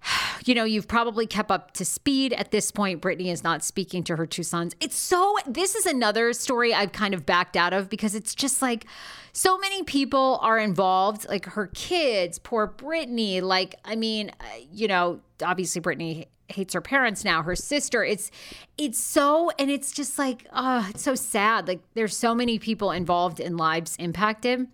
you 0.46 0.56
know, 0.56 0.64
you've 0.64 0.88
probably 0.88 1.28
kept 1.28 1.52
up 1.52 1.72
to 1.72 1.86
speed 1.86 2.34
at 2.34 2.52
this 2.52 2.72
point. 2.72 3.02
Britney 3.02 3.32
is 3.32 3.44
not 3.44 3.64
speaking 3.64 4.04
to 4.06 4.16
her 4.16 4.26
two 4.26 4.44
sons. 4.44 4.76
It's 4.80 4.98
so, 4.98 5.38
this 5.48 5.76
is 5.76 5.86
another 5.86 6.34
story 6.34 6.74
I've 6.74 6.92
kind 6.92 7.14
of 7.14 7.26
backed 7.26 7.56
out 7.56 7.74
of 7.74 7.90
because 7.90 8.16
it's 8.16 8.36
just 8.36 8.62
like 8.62 8.86
so 9.34 9.58
many 9.58 9.84
people 9.84 10.40
are 10.42 10.58
involved, 10.58 11.28
like 11.28 11.46
her 11.46 11.68
kids, 11.68 12.40
poor 12.40 12.68
Britney. 12.68 13.42
Like, 13.42 13.76
I 13.86 13.96
mean, 13.96 14.32
uh, 14.40 14.44
you 14.72 14.88
know, 14.88 15.22
obviously 15.44 15.82
Britney 15.82 16.28
hates 16.52 16.74
her 16.74 16.82
parents 16.82 17.24
now, 17.24 17.42
her 17.44 17.56
sister. 17.56 18.04
It's, 18.04 18.32
it's 18.78 19.00
so, 19.00 19.52
and 19.60 19.70
it's 19.70 19.92
just 19.92 20.18
like, 20.18 20.48
oh, 20.54 20.88
it's 20.90 21.04
so 21.04 21.16
sad. 21.16 21.68
Like, 21.68 21.82
there's 21.94 22.16
so 22.16 22.34
many 22.36 22.60
people 22.60 22.92
involved 22.92 23.40
in 23.40 23.58
lives 23.58 23.96
impacted. 23.98 24.68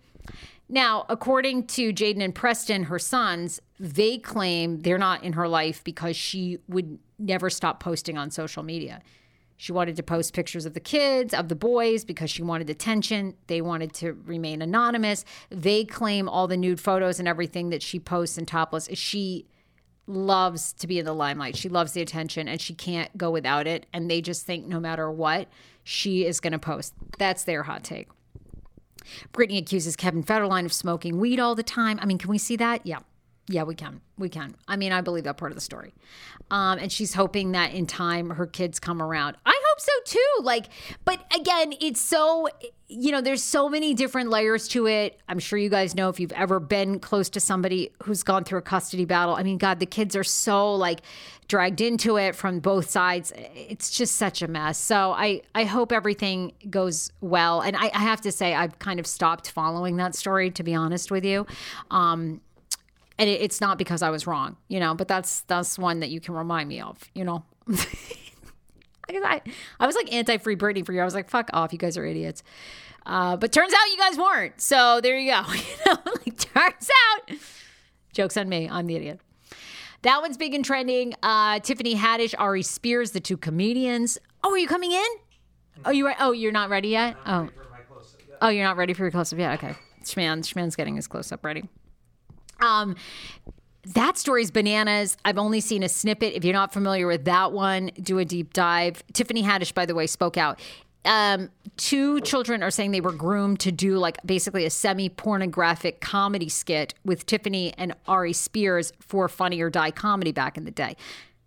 Now, 0.68 1.06
according 1.08 1.68
to 1.68 1.92
Jayden 1.92 2.22
and 2.22 2.34
Preston, 2.34 2.84
her 2.84 2.98
sons, 2.98 3.60
they 3.78 4.18
claim 4.18 4.80
they're 4.80 4.98
not 4.98 5.22
in 5.22 5.34
her 5.34 5.48
life 5.48 5.84
because 5.84 6.16
she 6.16 6.58
would 6.68 6.98
never 7.18 7.50
stop 7.50 7.78
posting 7.78 8.18
on 8.18 8.30
social 8.30 8.62
media. 8.62 9.00
She 9.56 9.72
wanted 9.72 9.96
to 9.96 10.02
post 10.02 10.34
pictures 10.34 10.66
of 10.66 10.74
the 10.74 10.80
kids, 10.80 11.32
of 11.32 11.48
the 11.48 11.56
boys, 11.56 12.04
because 12.04 12.30
she 12.30 12.42
wanted 12.42 12.68
attention. 12.68 13.34
They 13.46 13.62
wanted 13.62 13.92
to 13.94 14.12
remain 14.12 14.60
anonymous. 14.60 15.24
They 15.50 15.84
claim 15.84 16.28
all 16.28 16.46
the 16.46 16.58
nude 16.58 16.80
photos 16.80 17.18
and 17.18 17.26
everything 17.26 17.70
that 17.70 17.82
she 17.82 17.98
posts 17.98 18.36
and 18.36 18.46
topless. 18.46 18.88
She 18.92 19.46
loves 20.06 20.72
to 20.74 20.86
be 20.86 20.98
in 20.98 21.04
the 21.04 21.12
limelight. 21.12 21.56
She 21.56 21.68
loves 21.68 21.92
the 21.92 22.02
attention 22.02 22.48
and 22.48 22.60
she 22.60 22.74
can't 22.74 23.16
go 23.16 23.30
without 23.30 23.66
it. 23.66 23.86
And 23.92 24.10
they 24.10 24.20
just 24.20 24.46
think 24.46 24.66
no 24.66 24.78
matter 24.78 25.10
what, 25.10 25.48
she 25.84 26.24
is 26.24 26.40
going 26.40 26.52
to 26.52 26.58
post. 26.58 26.94
That's 27.18 27.44
their 27.44 27.64
hot 27.64 27.84
take. 27.84 28.08
Britney 29.32 29.58
accuses 29.58 29.96
Kevin 29.96 30.24
Federline 30.24 30.64
of 30.64 30.72
smoking 30.72 31.18
weed 31.18 31.38
all 31.38 31.54
the 31.54 31.62
time. 31.62 31.98
I 32.00 32.06
mean, 32.06 32.18
can 32.18 32.30
we 32.30 32.38
see 32.38 32.56
that? 32.56 32.84
Yeah. 32.84 33.00
Yeah, 33.48 33.62
we 33.62 33.76
can. 33.76 34.00
We 34.18 34.28
can. 34.28 34.56
I 34.66 34.76
mean, 34.76 34.90
I 34.90 35.00
believe 35.00 35.24
that 35.24 35.36
part 35.36 35.52
of 35.52 35.56
the 35.56 35.60
story. 35.60 35.94
Um, 36.50 36.78
and 36.78 36.90
she's 36.90 37.14
hoping 37.14 37.52
that 37.52 37.72
in 37.72 37.86
time 37.86 38.30
her 38.30 38.46
kids 38.46 38.80
come 38.80 39.00
around. 39.00 39.36
I 39.46 39.52
hope 39.76 39.80
so 39.80 40.18
too. 40.18 40.42
Like, 40.42 40.66
but 41.04 41.20
again, 41.34 41.74
it's 41.80 42.00
so, 42.00 42.48
you 42.88 43.12
know, 43.12 43.20
there's 43.20 43.42
so 43.42 43.68
many 43.68 43.94
different 43.94 44.30
layers 44.30 44.68
to 44.68 44.86
it. 44.86 45.18
I'm 45.28 45.38
sure 45.38 45.58
you 45.58 45.68
guys 45.68 45.94
know 45.94 46.08
if 46.08 46.20
you've 46.20 46.32
ever 46.32 46.60
been 46.60 46.98
close 46.98 47.28
to 47.30 47.40
somebody 47.40 47.90
who's 48.02 48.22
gone 48.22 48.44
through 48.44 48.58
a 48.58 48.62
custody 48.62 49.04
battle. 49.04 49.34
I 49.34 49.42
mean, 49.42 49.58
God, 49.58 49.80
the 49.80 49.86
kids 49.86 50.16
are 50.16 50.24
so 50.24 50.74
like 50.74 51.00
dragged 51.48 51.80
into 51.80 52.16
it 52.16 52.34
from 52.34 52.60
both 52.60 52.90
sides. 52.90 53.32
It's 53.36 53.90
just 53.90 54.16
such 54.16 54.42
a 54.42 54.48
mess. 54.48 54.78
So 54.78 55.12
I, 55.12 55.42
I 55.54 55.64
hope 55.64 55.92
everything 55.92 56.52
goes 56.70 57.12
well. 57.20 57.60
And 57.60 57.76
I, 57.76 57.90
I 57.94 58.00
have 58.00 58.20
to 58.22 58.32
say, 58.32 58.54
I've 58.54 58.78
kind 58.78 58.98
of 58.98 59.06
stopped 59.06 59.50
following 59.50 59.96
that 59.96 60.14
story, 60.14 60.50
to 60.52 60.62
be 60.62 60.74
honest 60.74 61.10
with 61.10 61.24
you. 61.24 61.46
Um, 61.90 62.40
and 63.18 63.30
it, 63.30 63.40
it's 63.40 63.60
not 63.60 63.78
because 63.78 64.02
I 64.02 64.10
was 64.10 64.26
wrong, 64.26 64.56
you 64.68 64.78
know, 64.78 64.94
but 64.94 65.08
that's 65.08 65.40
that's 65.42 65.78
one 65.78 66.00
that 66.00 66.10
you 66.10 66.20
can 66.20 66.34
remind 66.34 66.68
me 66.68 66.80
of, 66.80 66.98
you 67.14 67.24
know. 67.24 67.44
I, 69.26 69.42
I 69.80 69.86
was 69.86 69.96
like 69.96 70.12
anti 70.12 70.38
free 70.38 70.56
Britney 70.56 70.84
for 70.84 70.92
you. 70.92 71.00
I 71.00 71.04
was 71.04 71.14
like, 71.14 71.28
fuck 71.28 71.50
off, 71.52 71.72
you 71.72 71.78
guys 71.78 71.96
are 71.96 72.04
idiots. 72.04 72.42
Uh, 73.04 73.36
but 73.36 73.52
turns 73.52 73.72
out 73.72 73.90
you 73.90 73.98
guys 73.98 74.18
weren't. 74.18 74.60
So 74.60 75.00
there 75.00 75.18
you 75.18 75.30
go. 75.32 75.42
you 75.52 75.62
know, 75.86 75.96
like 76.04 76.36
turns 76.38 76.90
out. 77.08 77.36
Joke's 78.12 78.36
on 78.36 78.48
me. 78.48 78.68
I'm 78.68 78.86
the 78.86 78.96
idiot. 78.96 79.20
That 80.02 80.20
one's 80.22 80.36
big 80.36 80.54
and 80.54 80.64
trending. 80.64 81.14
Uh, 81.22 81.58
Tiffany 81.60 81.94
Haddish, 81.94 82.34
Aries 82.38 82.68
Spears, 82.68 83.12
the 83.12 83.20
two 83.20 83.36
comedians. 83.36 84.18
Oh, 84.42 84.52
are 84.52 84.58
you 84.58 84.68
coming 84.68 84.92
in? 84.92 85.06
Oh, 85.84 85.90
you 85.90 86.06
right? 86.06 86.16
Oh, 86.18 86.32
you're 86.32 86.52
not 86.52 86.70
ready 86.70 86.88
yet. 86.88 87.16
Oh, 87.26 87.48
oh, 88.40 88.48
you're 88.48 88.64
not 88.64 88.76
ready 88.76 88.92
for 88.92 89.02
your 89.02 89.10
close 89.10 89.32
up 89.32 89.38
yet. 89.38 89.54
Okay, 89.54 89.74
Schman, 90.02 90.42
Schman's 90.42 90.76
getting 90.76 90.96
his 90.96 91.06
close 91.06 91.32
up 91.32 91.44
ready. 91.44 91.68
Um, 92.60 92.96
that 93.94 94.18
story's 94.18 94.50
bananas. 94.50 95.16
I've 95.24 95.38
only 95.38 95.60
seen 95.60 95.82
a 95.82 95.88
snippet. 95.88 96.34
If 96.34 96.44
you're 96.44 96.52
not 96.52 96.72
familiar 96.72 97.06
with 97.06 97.24
that 97.26 97.52
one, 97.52 97.90
do 98.00 98.18
a 98.18 98.24
deep 98.24 98.52
dive. 98.52 99.02
Tiffany 99.12 99.42
Haddish, 99.42 99.74
by 99.74 99.86
the 99.86 99.94
way, 99.94 100.06
spoke 100.06 100.36
out. 100.36 100.60
Um, 101.04 101.50
two 101.76 102.20
children 102.22 102.64
are 102.64 102.70
saying 102.72 102.90
they 102.90 103.00
were 103.00 103.12
groomed 103.12 103.60
to 103.60 103.70
do 103.70 103.96
like 103.98 104.18
basically 104.26 104.64
a 104.64 104.70
semi 104.70 105.08
pornographic 105.08 106.00
comedy 106.00 106.48
skit 106.48 106.94
with 107.04 107.26
Tiffany 107.26 107.72
and 107.78 107.94
Aries 108.08 108.40
Spears 108.40 108.92
for 108.98 109.28
Funny 109.28 109.60
or 109.60 109.70
Die 109.70 109.92
comedy 109.92 110.32
back 110.32 110.56
in 110.56 110.64
the 110.64 110.72
day. 110.72 110.96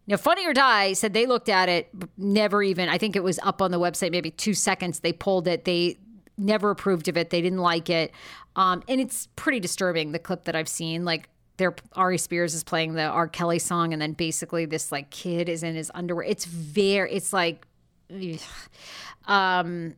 Now, 0.07 0.15
Funny 0.15 0.47
or 0.47 0.53
Die 0.53 0.93
said 0.93 1.13
they 1.13 1.25
looked 1.25 1.49
at 1.49 1.67
it, 1.67 1.89
never 2.17 2.63
even, 2.63 2.87
I 2.87 2.97
think 2.97 3.15
it 3.17 3.23
was 3.23 3.37
up 3.39 3.61
on 3.61 3.71
the 3.71 3.79
website, 3.79 4.11
maybe 4.11 4.31
two 4.31 4.53
seconds. 4.53 5.01
They 5.01 5.13
pulled 5.13 5.47
it. 5.47 5.65
They 5.65 5.97
never 6.37 6.71
approved 6.71 7.09
of 7.09 7.17
it. 7.17 7.29
They 7.29 7.41
didn't 7.41 7.59
like 7.59 7.89
it. 7.89 8.11
Um, 8.55 8.81
and 8.87 9.01
it's 9.01 9.27
pretty 9.35 9.59
disturbing, 9.59 10.13
the 10.13 10.19
clip 10.19 10.45
that 10.45 10.55
I've 10.55 10.69
seen. 10.69 11.03
Like, 11.03 11.29
there, 11.59 11.75
Aries 11.95 12.23
Spears 12.23 12.55
is 12.55 12.63
playing 12.63 12.93
the 12.93 13.03
R. 13.03 13.27
Kelly 13.27 13.59
song, 13.59 13.93
and 13.93 14.01
then 14.01 14.13
basically 14.13 14.65
this 14.65 14.91
like 14.91 15.11
kid 15.11 15.47
is 15.47 15.61
in 15.61 15.75
his 15.75 15.91
underwear. 15.93 16.25
It's 16.25 16.45
very, 16.45 17.11
it's 17.13 17.31
like, 17.31 17.67
um, 19.27 19.95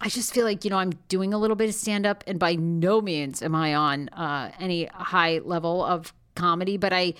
I 0.00 0.08
just 0.08 0.34
feel 0.34 0.44
like 0.44 0.64
you 0.64 0.70
know 0.70 0.78
I'm 0.78 0.90
doing 1.08 1.32
a 1.32 1.38
little 1.38 1.56
bit 1.56 1.68
of 1.68 1.74
stand 1.74 2.06
up, 2.06 2.24
and 2.26 2.40
by 2.40 2.56
no 2.56 3.00
means 3.00 3.42
am 3.42 3.54
I 3.54 3.74
on 3.74 4.08
uh, 4.08 4.50
any 4.58 4.86
high 4.86 5.38
level 5.38 5.84
of 5.84 6.12
comedy, 6.34 6.76
but 6.76 6.92
I 6.92 7.14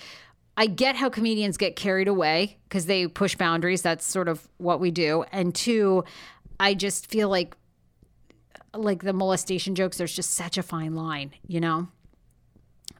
I 0.57 0.67
get 0.67 0.95
how 0.95 1.09
comedians 1.09 1.57
get 1.57 1.75
carried 1.75 2.07
away 2.07 2.57
because 2.67 2.85
they 2.85 3.07
push 3.07 3.35
boundaries. 3.35 3.81
That's 3.81 4.05
sort 4.05 4.27
of 4.27 4.47
what 4.57 4.79
we 4.79 4.91
do. 4.91 5.23
And 5.31 5.53
two, 5.53 6.03
I 6.59 6.73
just 6.73 7.07
feel 7.07 7.29
like 7.29 7.55
like 8.73 9.03
the 9.03 9.13
molestation 9.13 9.75
jokes, 9.75 9.97
there's 9.97 10.15
just 10.15 10.31
such 10.31 10.57
a 10.57 10.63
fine 10.63 10.95
line, 10.95 11.33
you 11.47 11.61
know? 11.61 11.87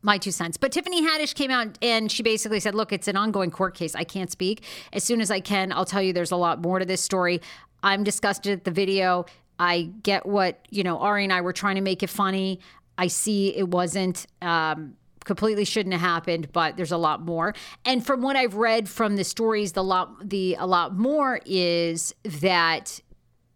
My 0.06 0.20
two 0.20 0.30
cents. 0.30 0.56
But 0.56 0.72
Tiffany 0.72 1.02
Haddish 1.02 1.34
came 1.34 1.50
out 1.50 1.80
and 1.82 2.12
she 2.12 2.22
basically 2.22 2.60
said, 2.60 2.76
Look, 2.76 2.94
it's 2.94 3.08
an 3.08 3.18
ongoing 3.18 3.50
court 3.50 3.74
case. 3.74 3.96
I 3.96 4.04
can't 4.04 4.32
speak. 4.32 4.64
As 4.94 5.04
soon 5.04 5.20
as 5.20 5.32
I 5.32 5.40
can, 5.40 5.72
I'll 5.72 5.84
tell 5.84 6.02
you 6.02 6.14
there's 6.14 6.32
a 6.32 6.36
lot 6.36 6.62
more 6.62 6.78
to 6.78 6.86
this 6.86 7.02
story. 7.02 7.42
I'm 7.82 8.04
disgusted 8.04 8.54
at 8.54 8.66
the 8.66 8.72
video. 8.72 9.26
I 9.58 9.90
get 10.04 10.28
what, 10.28 10.60
you 10.70 10.84
know, 10.84 11.00
Ari 11.00 11.24
and 11.24 11.34
I 11.34 11.42
were 11.42 11.54
trying 11.54 11.76
to 11.76 11.82
make 11.82 12.04
it 12.04 12.12
funny. 12.12 12.60
I 13.00 13.08
see 13.08 13.56
it 13.58 13.70
wasn't. 13.70 14.28
Um, 14.44 14.96
completely 15.24 15.66
shouldn't 15.66 15.92
have 15.92 16.02
happened 16.02 16.54
but 16.54 16.78
there's 16.78 16.92
a 16.92 16.98
lot 16.98 17.20
more 17.20 17.56
and 17.84 18.06
from 18.06 18.22
what 18.22 18.36
i've 18.36 18.54
read 18.54 18.88
from 18.88 19.16
the 19.16 19.24
stories 19.24 19.72
the 19.72 19.84
lot 19.84 20.30
the 20.30 20.56
a 20.60 20.68
lot 20.68 20.96
more 20.96 21.40
is 21.48 22.14
that 22.24 23.02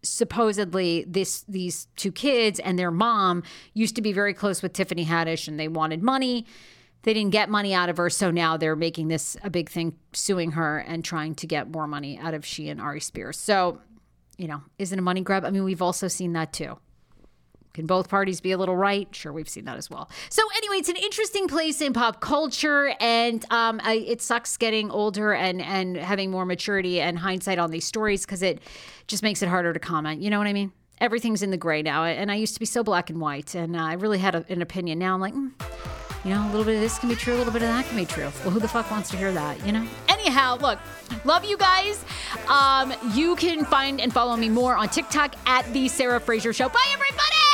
supposedly 0.02 1.04
this 1.06 1.44
these 1.48 1.86
two 1.96 2.12
kids 2.12 2.58
and 2.58 2.78
their 2.78 2.90
mom 2.90 3.42
used 3.74 3.96
to 3.96 4.02
be 4.02 4.12
very 4.12 4.34
close 4.34 4.62
with 4.62 4.72
Tiffany 4.72 5.04
Haddish 5.04 5.48
and 5.48 5.58
they 5.58 5.68
wanted 5.68 6.02
money. 6.02 6.46
They 7.02 7.14
didn't 7.14 7.32
get 7.32 7.48
money 7.48 7.72
out 7.72 7.88
of 7.88 7.96
her, 7.96 8.10
so 8.10 8.30
now 8.30 8.58
they're 8.58 8.76
making 8.76 9.08
this 9.08 9.36
a 9.42 9.48
big 9.48 9.70
thing, 9.70 9.94
suing 10.12 10.52
her 10.52 10.78
and 10.78 11.02
trying 11.02 11.34
to 11.36 11.46
get 11.46 11.70
more 11.70 11.86
money 11.86 12.18
out 12.18 12.34
of 12.34 12.44
she 12.44 12.68
and 12.68 12.78
Aries 12.78 13.06
Spears. 13.06 13.38
So, 13.38 13.80
you 14.36 14.46
know, 14.46 14.62
is 14.78 14.92
it 14.92 14.98
a 14.98 15.02
money 15.02 15.22
grab? 15.22 15.46
I 15.46 15.50
mean, 15.50 15.64
we've 15.64 15.80
also 15.80 16.08
seen 16.08 16.34
that 16.34 16.52
too. 16.52 16.78
Can 17.72 17.86
both 17.86 18.08
parties 18.08 18.40
be 18.40 18.52
a 18.52 18.58
little 18.58 18.76
right? 18.76 19.08
Sure, 19.14 19.32
we've 19.32 19.48
seen 19.48 19.64
that 19.66 19.76
as 19.76 19.88
well. 19.88 20.10
So, 20.28 20.42
anyway, 20.56 20.76
it's 20.76 20.88
an 20.88 20.96
interesting 20.96 21.46
place 21.46 21.80
in 21.80 21.92
pop 21.92 22.20
culture, 22.20 22.94
and 23.00 23.44
um, 23.50 23.80
I, 23.84 23.94
it 23.94 24.20
sucks 24.20 24.56
getting 24.56 24.90
older 24.90 25.32
and 25.32 25.62
and 25.62 25.96
having 25.96 26.30
more 26.30 26.44
maturity 26.44 27.00
and 27.00 27.18
hindsight 27.18 27.58
on 27.58 27.70
these 27.70 27.84
stories 27.84 28.24
because 28.24 28.42
it 28.42 28.60
just 29.06 29.22
makes 29.22 29.42
it 29.42 29.48
harder 29.48 29.72
to 29.72 29.78
comment. 29.78 30.20
You 30.20 30.30
know 30.30 30.38
what 30.38 30.46
I 30.46 30.52
mean? 30.52 30.72
Everything's 31.00 31.42
in 31.42 31.50
the 31.50 31.56
gray 31.56 31.82
now, 31.82 32.04
and 32.04 32.30
I 32.30 32.34
used 32.34 32.54
to 32.54 32.60
be 32.60 32.66
so 32.66 32.82
black 32.82 33.08
and 33.08 33.20
white, 33.20 33.54
and 33.54 33.76
uh, 33.76 33.82
I 33.82 33.94
really 33.94 34.18
had 34.18 34.34
a, 34.34 34.44
an 34.48 34.62
opinion. 34.62 34.98
Now 34.98 35.14
I'm 35.14 35.20
like. 35.20 35.34
Mm, 35.34 35.52
you 36.24 36.30
know, 36.30 36.44
a 36.44 36.50
little 36.50 36.64
bit 36.64 36.74
of 36.74 36.82
this 36.82 36.98
can 36.98 37.08
be 37.08 37.14
true, 37.14 37.34
a 37.34 37.38
little 37.38 37.52
bit 37.52 37.62
of 37.62 37.68
that 37.68 37.86
can 37.86 37.96
be 37.96 38.04
true. 38.04 38.30
Well, 38.42 38.50
who 38.50 38.60
the 38.60 38.68
fuck 38.68 38.90
wants 38.90 39.08
to 39.10 39.16
hear 39.16 39.32
that, 39.32 39.64
you 39.64 39.72
know? 39.72 39.86
Anyhow, 40.08 40.58
look, 40.60 40.78
love 41.24 41.46
you 41.46 41.56
guys. 41.56 42.04
Um, 42.46 42.92
you 43.14 43.36
can 43.36 43.64
find 43.64 44.00
and 44.00 44.12
follow 44.12 44.36
me 44.36 44.50
more 44.50 44.76
on 44.76 44.88
TikTok 44.90 45.34
at 45.46 45.64
The 45.72 45.88
Sarah 45.88 46.20
Fraser 46.20 46.52
Show. 46.52 46.68
Bye, 46.68 46.90
everybody! 46.92 47.49